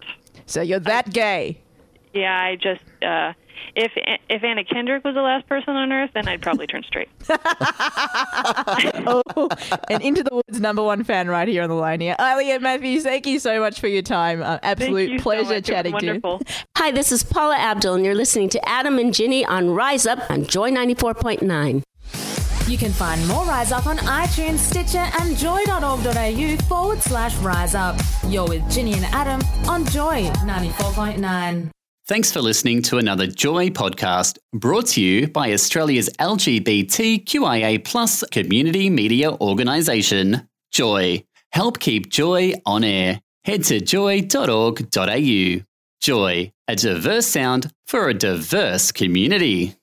So 0.45 0.61
you're 0.61 0.79
that 0.79 1.11
gay. 1.11 1.59
Yeah, 2.13 2.33
I 2.33 2.55
just 2.55 2.81
uh, 3.03 3.33
if 3.75 3.91
if 4.29 4.43
Anna 4.43 4.63
Kendrick 4.63 5.03
was 5.03 5.15
the 5.15 5.21
last 5.21 5.47
person 5.47 5.75
on 5.75 5.91
Earth, 5.91 6.11
then 6.13 6.27
I'd 6.27 6.41
probably 6.41 6.67
turn 6.67 6.83
straight. 6.83 7.09
Oh, 9.07 9.49
and 9.89 10.01
Into 10.01 10.23
the 10.23 10.33
Woods 10.33 10.59
number 10.59 10.81
one 10.83 11.03
fan 11.03 11.27
right 11.27 11.47
here 11.47 11.63
on 11.63 11.69
the 11.69 11.75
line 11.75 11.99
here. 11.99 12.15
Ilea 12.19 12.61
Matthews, 12.61 13.03
thank 13.03 13.25
you 13.27 13.39
so 13.39 13.59
much 13.59 13.79
for 13.79 13.87
your 13.87 14.01
time. 14.01 14.41
Uh, 14.41 14.59
absolute 14.63 15.11
you 15.11 15.17
so 15.19 15.23
pleasure 15.23 15.55
much. 15.55 15.65
Chatting 15.65 15.97
to 15.97 16.05
you. 16.05 16.39
Hi, 16.77 16.91
this 16.91 17.11
is 17.11 17.23
Paula 17.23 17.57
Abdul, 17.57 17.95
and 17.95 18.05
you're 18.05 18.15
listening 18.15 18.49
to 18.49 18.69
Adam 18.69 18.97
and 18.97 19.13
Ginny 19.13 19.45
on 19.45 19.71
Rise 19.71 20.05
Up 20.05 20.19
on 20.29 20.45
Joy 20.45 20.71
94.9. 20.71 21.83
You 22.67 22.79
can 22.79 22.91
find 22.91 23.25
more 23.27 23.45
Rise 23.45 23.71
Up 23.71 23.85
on 23.85 23.97
iTunes, 23.97 24.57
Stitcher, 24.57 25.05
and 25.19 25.37
joy.org.au 25.37 26.57
forward 26.67 26.99
slash 26.99 27.35
rise 27.37 27.75
up. 27.75 27.95
You're 28.27 28.47
with 28.47 28.69
Ginny 28.71 28.93
and 28.93 29.05
Adam 29.05 29.39
on 29.69 29.85
Joy 29.85 30.23
94.9. 30.43 31.69
Thanks 32.07 32.31
for 32.31 32.41
listening 32.41 32.81
to 32.83 32.97
another 32.97 33.27
Joy 33.27 33.69
podcast 33.69 34.37
brought 34.53 34.87
to 34.89 35.01
you 35.01 35.27
by 35.27 35.53
Australia's 35.53 36.09
LGBTQIA 36.19 37.83
plus 37.83 38.23
community 38.31 38.89
media 38.89 39.31
organisation, 39.31 40.47
Joy. 40.71 41.23
Help 41.51 41.79
keep 41.79 42.09
Joy 42.09 42.53
on 42.65 42.83
air. 42.83 43.21
Head 43.43 43.63
to 43.65 43.79
joy.org.au. 43.79 45.61
Joy, 46.01 46.51
a 46.67 46.75
diverse 46.75 47.27
sound 47.27 47.71
for 47.85 48.09
a 48.09 48.13
diverse 48.13 48.91
community. 48.91 49.75